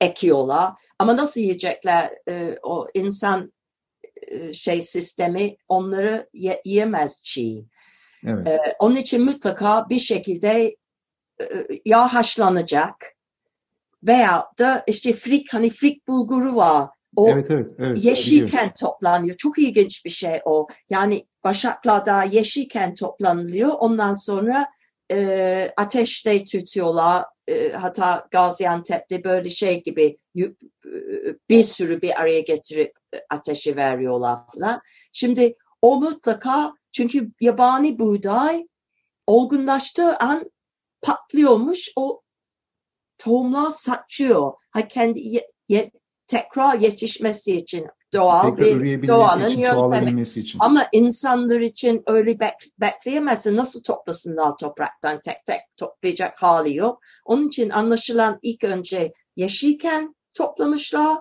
ekiyorlar 0.00 0.72
ama 0.98 1.16
nasıl 1.16 1.40
yiyecekler 1.40 2.10
E, 2.28 2.58
o 2.62 2.86
insan 2.94 3.52
e, 4.28 4.52
şey 4.52 4.82
sistemi 4.82 5.56
onları 5.68 6.28
ye- 6.32 6.62
yiyemez 6.64 7.22
çiğ. 7.24 7.66
Evet. 8.24 8.48
E, 8.48 8.58
onun 8.78 8.96
için 8.96 9.24
mutlaka 9.24 9.88
bir 9.90 9.98
şekilde 9.98 10.76
e, 11.40 11.46
ya 11.84 12.14
haşlanacak 12.14 13.16
veya 14.02 14.46
da 14.58 14.84
işte 14.86 15.12
frik 15.12 15.54
hani 15.54 15.70
frik 15.70 16.08
bulguru 16.08 16.56
var. 16.56 16.88
O 17.16 17.28
Evet, 17.28 17.50
evet, 17.50 17.66
evet. 17.66 17.78
biliyorum. 17.78 18.02
yeşilken 18.02 18.74
toplanıyor. 18.80 19.36
Çok 19.36 19.58
ilginç 19.58 20.04
bir 20.04 20.10
şey 20.10 20.40
o. 20.44 20.66
Yani 20.90 21.26
başaklar 21.44 22.06
daha 22.06 22.24
yeşilken 22.24 22.94
toplanılıyor. 22.94 23.72
Ondan 23.78 24.14
sonra 24.14 24.66
e, 25.12 25.70
ateşte 25.76 26.44
tutuyorlar. 26.44 27.24
E, 27.48 27.72
hatta 27.72 28.28
Gaziantep'te 28.30 29.24
böyle 29.24 29.50
şey 29.50 29.82
gibi 29.82 30.18
e, 30.38 30.44
bir 31.48 31.62
sürü 31.62 32.02
bir 32.02 32.20
araya 32.20 32.40
getirip 32.40 32.92
e, 33.14 33.18
ateşi 33.30 33.76
veriyorlar 33.76 34.38
falan. 34.54 34.80
Şimdi 35.12 35.54
o 35.82 36.00
mutlaka 36.00 36.72
çünkü 36.96 37.30
yabani 37.40 37.98
buğday 37.98 38.66
olgunlaştığı 39.26 40.16
an 40.16 40.50
patlıyormuş. 41.02 41.88
O 41.96 42.22
tohumlar 43.18 43.70
saçıyor. 43.70 44.52
Ha 44.70 44.88
kendi 44.88 45.18
ye- 45.20 45.50
ye- 45.68 45.90
tekrar 46.26 46.78
yetişmesi 46.78 47.56
için 47.56 47.86
doğal 48.12 48.56
Tekrar 48.56 48.82
bir 49.02 49.08
doğanın 49.08 49.48
için, 49.48 49.60
yöntemi. 49.60 50.22
için. 50.22 50.58
Ama 50.60 50.88
insanlar 50.92 51.60
için 51.60 52.02
öyle 52.06 52.32
bek- 52.32 52.70
bekleyemezsin. 52.80 53.56
Nasıl 53.56 53.82
toplasınlar 53.82 54.56
topraktan 54.56 55.20
tek 55.20 55.46
tek 55.46 55.60
toplayacak 55.76 56.42
hali 56.42 56.74
yok. 56.74 57.00
Onun 57.24 57.48
için 57.48 57.70
anlaşılan 57.70 58.38
ilk 58.42 58.64
önce 58.64 59.12
yeşilken 59.36 60.14
toplamışlar. 60.34 61.18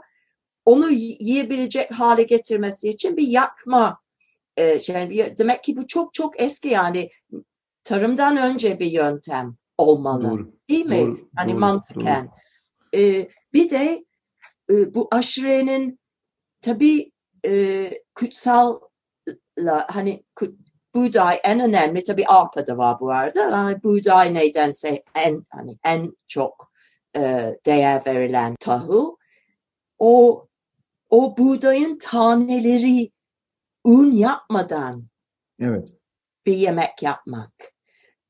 Onu 0.66 0.90
yiyebilecek 0.90 1.92
hale 1.92 2.24
getirmesi 2.24 2.90
için 2.90 3.18
bir 3.18 3.28
yakma. 3.28 4.05
E, 4.58 4.80
şey, 4.80 5.10
bir- 5.10 5.38
demek 5.38 5.64
ki 5.64 5.78
bu 5.78 5.88
çok 5.88 6.14
çok 6.14 6.42
eski 6.42 6.68
yani 6.68 7.10
tarımdan 7.84 8.38
önce 8.38 8.80
bir 8.80 8.92
yöntem 8.92 9.56
olmalı. 9.78 10.32
Doğru. 10.32 10.52
Değil 10.70 10.86
mi? 10.86 10.98
Doğru, 10.98 11.30
hani 11.36 11.52
doğru, 11.52 11.60
mantıken. 11.60 12.30
Ee, 12.96 13.30
bir 13.54 13.70
de 13.70 14.06
e, 14.72 14.94
bu 14.94 15.08
aşurenin 15.12 16.00
tabii 16.62 17.12
e, 17.48 17.92
kutsal 18.16 18.80
hani 19.88 20.24
ku- 20.36 20.56
buğday 20.96 21.40
en 21.44 21.60
önemli 21.60 22.04
tabii 22.04 22.26
arpa 22.26 22.68
da 22.68 22.78
var 22.78 23.00
bu 23.00 23.12
arada. 23.12 23.40
Yani 23.40 23.84
buğday 23.84 24.34
nedense 24.34 25.04
en 25.16 25.46
hani 25.50 25.78
en 25.86 26.18
çok 26.28 26.72
e, 27.18 27.56
değer 27.66 28.04
verilen 28.06 28.56
tahıl. 28.60 29.16
O 30.00 30.48
o 31.10 31.38
buğdayın 31.38 31.98
taneleri 31.98 33.12
un 33.86 34.12
yapmadan 34.12 35.08
Evet. 35.60 35.94
bir 36.46 36.56
yemek 36.56 37.04
yapmak. 37.04 37.52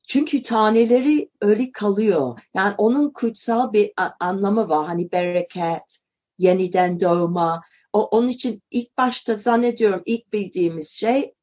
Çünkü 0.08 0.42
taneleri 0.42 1.30
öyle 1.40 1.72
kalıyor. 1.72 2.40
Yani 2.54 2.74
onun 2.78 3.10
kutsal 3.10 3.72
bir 3.72 3.92
anlamı 4.20 4.68
var. 4.68 4.86
Hani 4.86 5.12
bereket, 5.12 5.98
yeniden 6.38 7.00
doğma. 7.00 7.62
O, 7.92 8.04
onun 8.04 8.28
için 8.28 8.62
ilk 8.70 8.98
başta 8.98 9.34
zannediyorum 9.34 10.02
ilk 10.06 10.32
bildiğimiz 10.32 10.90
şey 10.90 11.34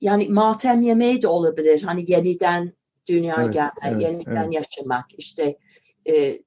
yani 0.00 0.28
matem 0.28 0.82
yemeği 0.82 1.22
de 1.22 1.28
olabilir. 1.28 1.82
Hani 1.82 2.10
yeniden 2.10 2.72
dünyaya 3.08 3.42
Evet, 3.44 3.54
gelmek, 3.54 3.74
evet, 3.82 4.02
yeniden 4.02 4.52
evet. 4.52 4.54
yaşamak. 4.54 5.06
İşte 5.18 5.58
e, 6.08 6.42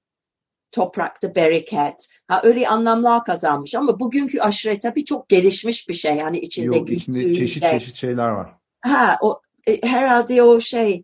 toprakta 0.76 1.36
bereket. 1.36 2.08
Ha, 2.28 2.42
öyle 2.44 2.68
anlamlar 2.68 3.24
kazanmış. 3.26 3.76
Ama 3.76 4.00
bugünkü 4.00 4.40
aşure 4.40 4.80
tabii 4.80 5.06
çok 5.06 5.30
gelişmiş 5.30 5.90
bir 5.90 5.94
şey. 5.94 6.16
Yani 6.16 6.40
içinde 6.40 6.76
Yok, 6.76 6.90
içinde 6.90 7.36
çeşit 7.36 7.64
de- 7.64 7.72
çeşit 7.72 7.96
şeyler 7.96 8.28
var. 8.28 8.54
Ha, 8.82 9.18
o 9.22 9.42
e, 9.68 9.88
herhalde 9.88 10.44
o 10.44 10.60
şey 10.60 11.04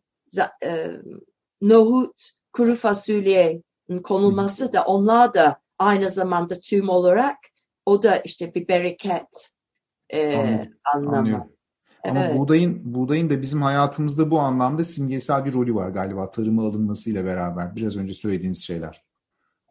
e, 0.65 0.87
nohut, 1.61 2.29
kuru 2.53 2.75
fasulye 2.75 3.61
konulması 4.03 4.73
da 4.73 4.83
onlar 4.83 5.33
da 5.33 5.61
aynı 5.79 6.09
zamanda 6.09 6.55
tüm 6.55 6.89
olarak 6.89 7.37
o 7.85 8.03
da 8.03 8.15
işte 8.15 8.53
bir 8.55 8.67
bereket 8.67 9.51
e, 10.09 10.35
Anladım, 10.35 10.73
anlamı. 10.95 11.17
Anlıyorum. 11.17 11.51
Ama 12.03 12.25
Evet. 12.25 12.37
buğdayın 12.37 12.93
buğdayın 12.93 13.29
da 13.29 13.41
bizim 13.41 13.61
hayatımızda 13.61 14.31
bu 14.31 14.39
anlamda 14.39 14.83
simgesel 14.83 15.45
bir 15.45 15.53
rolü 15.53 15.75
var 15.75 15.89
galiba 15.89 16.31
tarıma 16.31 16.63
alınmasıyla 16.67 17.25
beraber. 17.25 17.75
Biraz 17.75 17.97
önce 17.97 18.13
söylediğiniz 18.13 18.63
şeyler. 18.63 19.10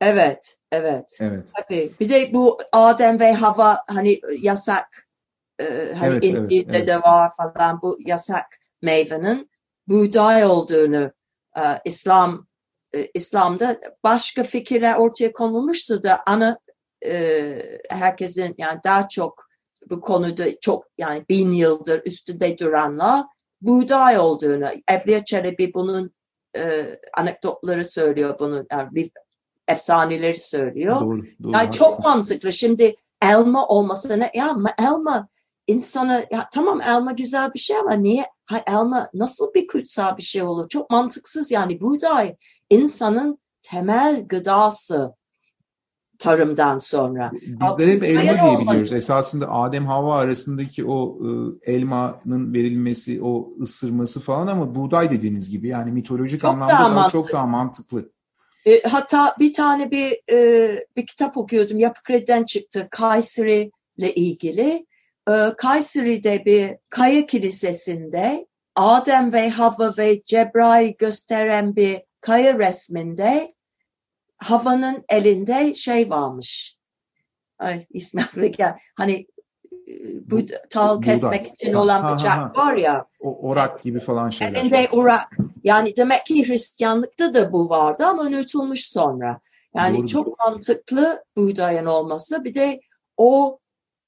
Evet, 0.00 0.56
evet. 0.72 1.18
Evet. 1.20 1.50
Tabii. 1.54 1.92
Bir 2.00 2.08
de 2.08 2.30
bu 2.32 2.58
Adem 2.72 3.20
ve 3.20 3.32
Hava 3.32 3.80
hani 3.86 4.20
yasak 4.40 5.08
e, 5.60 5.64
hani 5.98 6.12
Evet, 6.12 6.24
evet, 6.24 6.52
İncil'de 6.52 6.76
evet. 6.76 6.88
de 6.88 6.96
var 6.96 7.30
falan 7.36 7.82
bu 7.82 7.98
yasak 8.00 8.46
meyvenin 8.82 9.50
buğday 9.88 10.44
olduğunu 10.44 11.12
e, 11.56 11.62
İslam 11.84 12.46
e, 12.94 13.06
İslam'da 13.14 13.80
başka 14.04 14.42
fikirler 14.42 14.96
ortaya 14.96 15.32
konulmuştu 15.32 16.02
da 16.02 16.22
ana 16.26 16.58
e, 17.06 17.58
herkesin 17.90 18.54
yani 18.58 18.80
daha 18.84 19.08
çok 19.08 19.50
bu 19.90 20.00
konuda 20.00 20.60
çok 20.60 20.84
yani 20.98 21.24
bin 21.28 21.52
yıldır 21.52 22.02
üstünde 22.04 22.58
duranlar 22.58 23.24
buğday 23.60 24.18
olduğunu 24.18 24.68
Evliya 24.88 25.24
Çelebi 25.24 25.74
bunun 25.74 26.14
e, 26.56 26.86
anekdotları 27.16 27.84
söylüyor 27.84 28.36
bunun 28.38 28.66
yani 28.72 28.88
efsaneleri 29.70 30.40
söylüyor. 30.40 31.00
Doğru, 31.00 31.22
doğru, 31.42 31.52
yani 31.52 31.70
çok 31.70 32.04
mantıklı. 32.04 32.52
Şimdi 32.52 32.96
elma 33.22 33.66
olmasına 33.66 34.30
ya 34.34 34.56
elma 34.78 35.28
insana 35.66 36.22
ya 36.30 36.48
tamam 36.52 36.80
elma 36.80 37.12
güzel 37.12 37.54
bir 37.54 37.58
şey 37.58 37.76
ama 37.76 37.92
niye 37.92 38.26
ha, 38.44 38.62
elma 38.66 39.10
nasıl 39.14 39.54
bir 39.54 39.66
kutsal 39.66 40.16
bir 40.16 40.22
şey 40.22 40.42
olur? 40.42 40.68
Çok 40.68 40.90
mantıksız 40.90 41.50
yani 41.50 41.80
buğday 41.80 42.36
insanın 42.70 43.38
temel 43.62 44.26
gıdası 44.28 45.14
tarımdan 46.18 46.78
sonra. 46.78 47.32
Bizler 47.32 47.88
hep 47.88 48.04
elma 48.04 48.22
diye 48.22 48.60
biliyoruz. 48.60 48.92
Esasında 48.92 49.50
Adem 49.50 49.86
Havva 49.86 50.18
arasındaki 50.18 50.84
o 50.86 51.18
e, 51.64 51.72
elmanın 51.72 52.54
verilmesi, 52.54 53.22
o 53.22 53.48
ısırması 53.60 54.20
falan 54.20 54.46
ama 54.46 54.74
buğday 54.74 55.10
dediğiniz 55.10 55.50
gibi 55.50 55.68
yani 55.68 55.92
mitolojik 55.92 56.40
çok 56.40 56.50
anlamda 56.50 56.72
daha 56.72 56.96
daha 56.96 57.08
çok 57.08 57.32
daha 57.32 57.46
mantıklı. 57.46 58.10
E, 58.66 58.82
hatta 58.82 59.34
bir 59.38 59.54
tane 59.54 59.90
bir 59.90 60.32
e, 60.32 60.84
bir 60.96 61.06
kitap 61.06 61.36
okuyordum. 61.36 61.78
Yapı 61.78 62.02
Kredi'den 62.02 62.44
çıktı. 62.44 62.88
Kayseri 62.90 63.70
ile 63.98 64.14
ilgili. 64.14 64.86
E, 65.28 65.34
Kayseri'de 65.56 66.44
bir 66.44 66.76
kaya 66.88 67.26
kilisesinde 67.26 68.46
Adem 68.76 69.32
ve 69.32 69.50
Havva 69.50 69.94
ve 69.98 70.22
Cebrail 70.26 70.92
gösteren 70.98 71.76
bir 71.76 72.02
kaya 72.20 72.58
resminde 72.58 73.52
Havva'nın 74.38 75.04
elinde 75.08 75.74
şey 75.74 76.10
varmış. 76.10 76.76
Ay 77.58 77.86
ismi 77.90 78.50
gel. 78.58 78.78
Hani 78.94 79.26
bu 80.30 80.40
tal 80.70 81.02
kesmek 81.02 81.46
için 81.46 81.72
olan 81.72 82.02
ha, 82.02 82.14
bıçak 82.14 82.32
ha, 82.32 82.52
ha. 82.54 82.66
var 82.66 82.76
ya. 82.76 83.06
O, 83.20 83.48
orak 83.48 83.82
gibi 83.82 84.00
falan 84.00 84.30
şeyler. 84.30 84.60
Elinde 84.60 84.88
orak. 84.92 85.36
Yani 85.64 85.96
demek 85.96 86.26
ki 86.26 86.48
Hristiyanlıkta 86.48 87.34
da 87.34 87.52
bu 87.52 87.68
vardı 87.68 88.04
ama 88.06 88.22
unutulmuş 88.22 88.86
sonra. 88.86 89.40
Yani 89.76 89.98
Doğru. 89.98 90.06
çok 90.06 90.38
mantıklı 90.38 91.24
buğdayın 91.36 91.84
olması. 91.84 92.44
Bir 92.44 92.54
de 92.54 92.80
o 93.16 93.58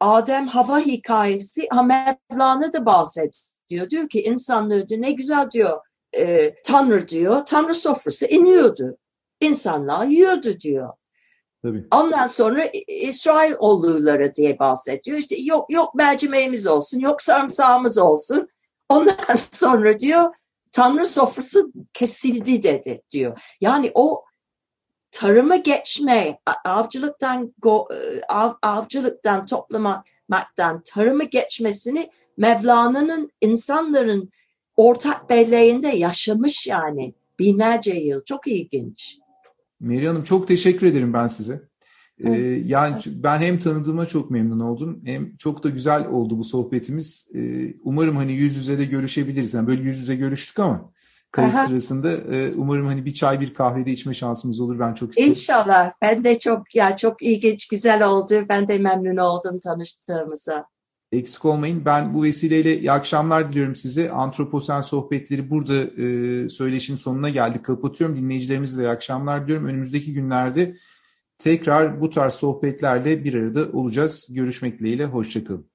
Adem 0.00 0.46
hava 0.46 0.80
hikayesi 0.80 1.68
Mevlana 1.72 2.72
da 2.72 2.86
bahsediyor. 2.86 3.90
Diyor 3.90 4.08
ki 4.08 4.22
insanlığı 4.22 4.86
ne 4.90 5.12
güzel 5.12 5.50
diyor. 5.50 5.80
E, 6.16 6.54
Tanrı 6.64 7.08
diyor. 7.08 7.46
Tanrı 7.46 7.74
sofrası 7.74 8.26
iniyordu 8.26 8.98
insanlar 9.42 10.06
yiyordu 10.06 10.60
diyor. 10.60 10.92
Tabii. 11.62 11.86
Ondan 11.90 12.26
sonra 12.26 12.64
İsrailoğulları 12.88 14.34
diye 14.34 14.58
bahsediyor. 14.58 15.18
İşte 15.18 15.36
yok 15.36 15.72
yok 15.72 15.94
mercimeğimiz 15.94 16.66
olsun, 16.66 17.00
yok 17.00 17.22
sarımsağımız 17.22 17.98
olsun. 17.98 18.48
Ondan 18.88 19.16
sonra 19.52 19.98
diyor 19.98 20.34
Tanrı 20.72 21.06
sofrası 21.06 21.72
kesildi 21.92 22.62
dedi 22.62 23.02
diyor. 23.10 23.40
Yani 23.60 23.90
o 23.94 24.24
tarıma 25.10 25.56
geçme, 25.56 26.38
avcılıktan 26.64 27.54
av, 28.28 28.52
avcılıktan 28.62 29.46
toplamaktan 29.46 30.82
tarıma 30.84 31.24
geçmesini 31.24 32.10
Mevlana'nın 32.36 33.30
insanların 33.40 34.30
ortak 34.76 35.30
belleğinde 35.30 35.88
yaşamış 35.88 36.66
yani 36.66 37.14
binlerce 37.38 37.94
yıl. 37.94 38.24
Çok 38.24 38.46
ilginç. 38.46 39.18
Meri 39.80 40.08
Hanım 40.08 40.24
çok 40.24 40.48
teşekkür 40.48 40.86
ederim 40.86 41.12
ben 41.12 41.26
size. 41.26 41.71
Ee, 42.18 42.62
yani 42.66 42.96
ben 43.06 43.38
hem 43.38 43.58
tanıdığıma 43.58 44.06
çok 44.06 44.30
memnun 44.30 44.60
oldum 44.60 45.00
hem 45.04 45.36
çok 45.36 45.64
da 45.64 45.68
güzel 45.68 46.06
oldu 46.06 46.38
bu 46.38 46.44
sohbetimiz. 46.44 47.28
Ee, 47.34 47.74
umarım 47.82 48.16
hani 48.16 48.32
yüz 48.32 48.56
yüze 48.56 48.78
de 48.78 48.84
görüşebiliriz. 48.84 49.54
Yani 49.54 49.66
böyle 49.66 49.82
yüz 49.82 49.98
yüze 49.98 50.16
görüştük 50.16 50.58
ama 50.58 50.92
kayıt 51.32 51.54
Aha. 51.54 51.66
sırasında 51.66 52.12
e, 52.12 52.52
umarım 52.56 52.86
hani 52.86 53.04
bir 53.04 53.14
çay 53.14 53.40
bir 53.40 53.54
kahvede 53.54 53.90
içme 53.90 54.14
şansımız 54.14 54.60
olur. 54.60 54.78
Ben 54.78 54.94
çok 54.94 55.10
isterim. 55.10 55.30
İnşallah. 55.30 55.92
Ben 56.02 56.24
de 56.24 56.38
çok 56.38 56.74
ya 56.74 56.96
çok 56.96 57.22
ilginç 57.22 57.68
güzel 57.68 58.06
oldu. 58.06 58.34
Ben 58.48 58.68
de 58.68 58.78
memnun 58.78 59.16
oldum 59.16 59.60
tanıştığımıza. 59.60 60.66
Eksik 61.12 61.44
olmayın. 61.44 61.84
Ben 61.84 62.14
bu 62.14 62.22
vesileyle 62.22 62.78
iyi 62.78 62.92
akşamlar 62.92 63.50
diliyorum 63.50 63.76
size. 63.76 64.10
Antroposen 64.10 64.80
sohbetleri 64.80 65.50
burada 65.50 66.02
e, 66.02 66.48
söyleşinin 66.48 66.96
sonuna 66.96 67.30
geldik. 67.30 67.64
Kapatıyorum. 67.64 68.16
Dinleyicilerimize 68.16 68.78
de 68.78 68.82
iyi 68.82 68.88
akşamlar 68.88 69.44
diliyorum. 69.44 69.66
Önümüzdeki 69.66 70.12
günlerde 70.12 70.74
tekrar 71.42 72.00
bu 72.00 72.10
tarz 72.10 72.34
sohbetlerle 72.34 73.24
bir 73.24 73.34
arada 73.34 73.78
olacağız. 73.78 74.28
Görüşmek 74.34 74.78
dileğiyle. 74.78 75.04
Hoşçakalın. 75.04 75.66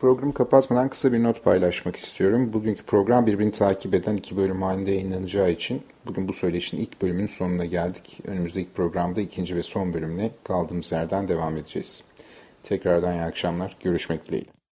Programı 0.00 0.34
kapatmadan 0.34 0.88
kısa 0.88 1.12
bir 1.12 1.22
not 1.22 1.44
paylaşmak 1.44 1.96
istiyorum. 1.96 2.52
Bugünkü 2.52 2.82
program 2.82 3.26
birbirini 3.26 3.52
takip 3.52 3.94
eden 3.94 4.16
iki 4.16 4.36
bölüm 4.36 4.62
halinde 4.62 4.90
yayınlanacağı 4.90 5.50
için 5.50 5.82
bugün 6.06 6.28
bu 6.28 6.32
söyleşinin 6.32 6.80
ilk 6.82 7.02
bölümünün 7.02 7.26
sonuna 7.26 7.64
geldik. 7.64 8.20
Önümüzdeki 8.26 8.70
programda 8.72 9.20
ikinci 9.20 9.56
ve 9.56 9.62
son 9.62 9.94
bölümle 9.94 10.30
kaldığımız 10.44 10.92
yerden 10.92 11.28
devam 11.28 11.56
edeceğiz. 11.56 12.04
Tekrardan 12.62 13.14
iyi 13.14 13.22
akşamlar. 13.22 13.76
Görüşmek 13.84 14.28
dileğiyle. 14.28 14.54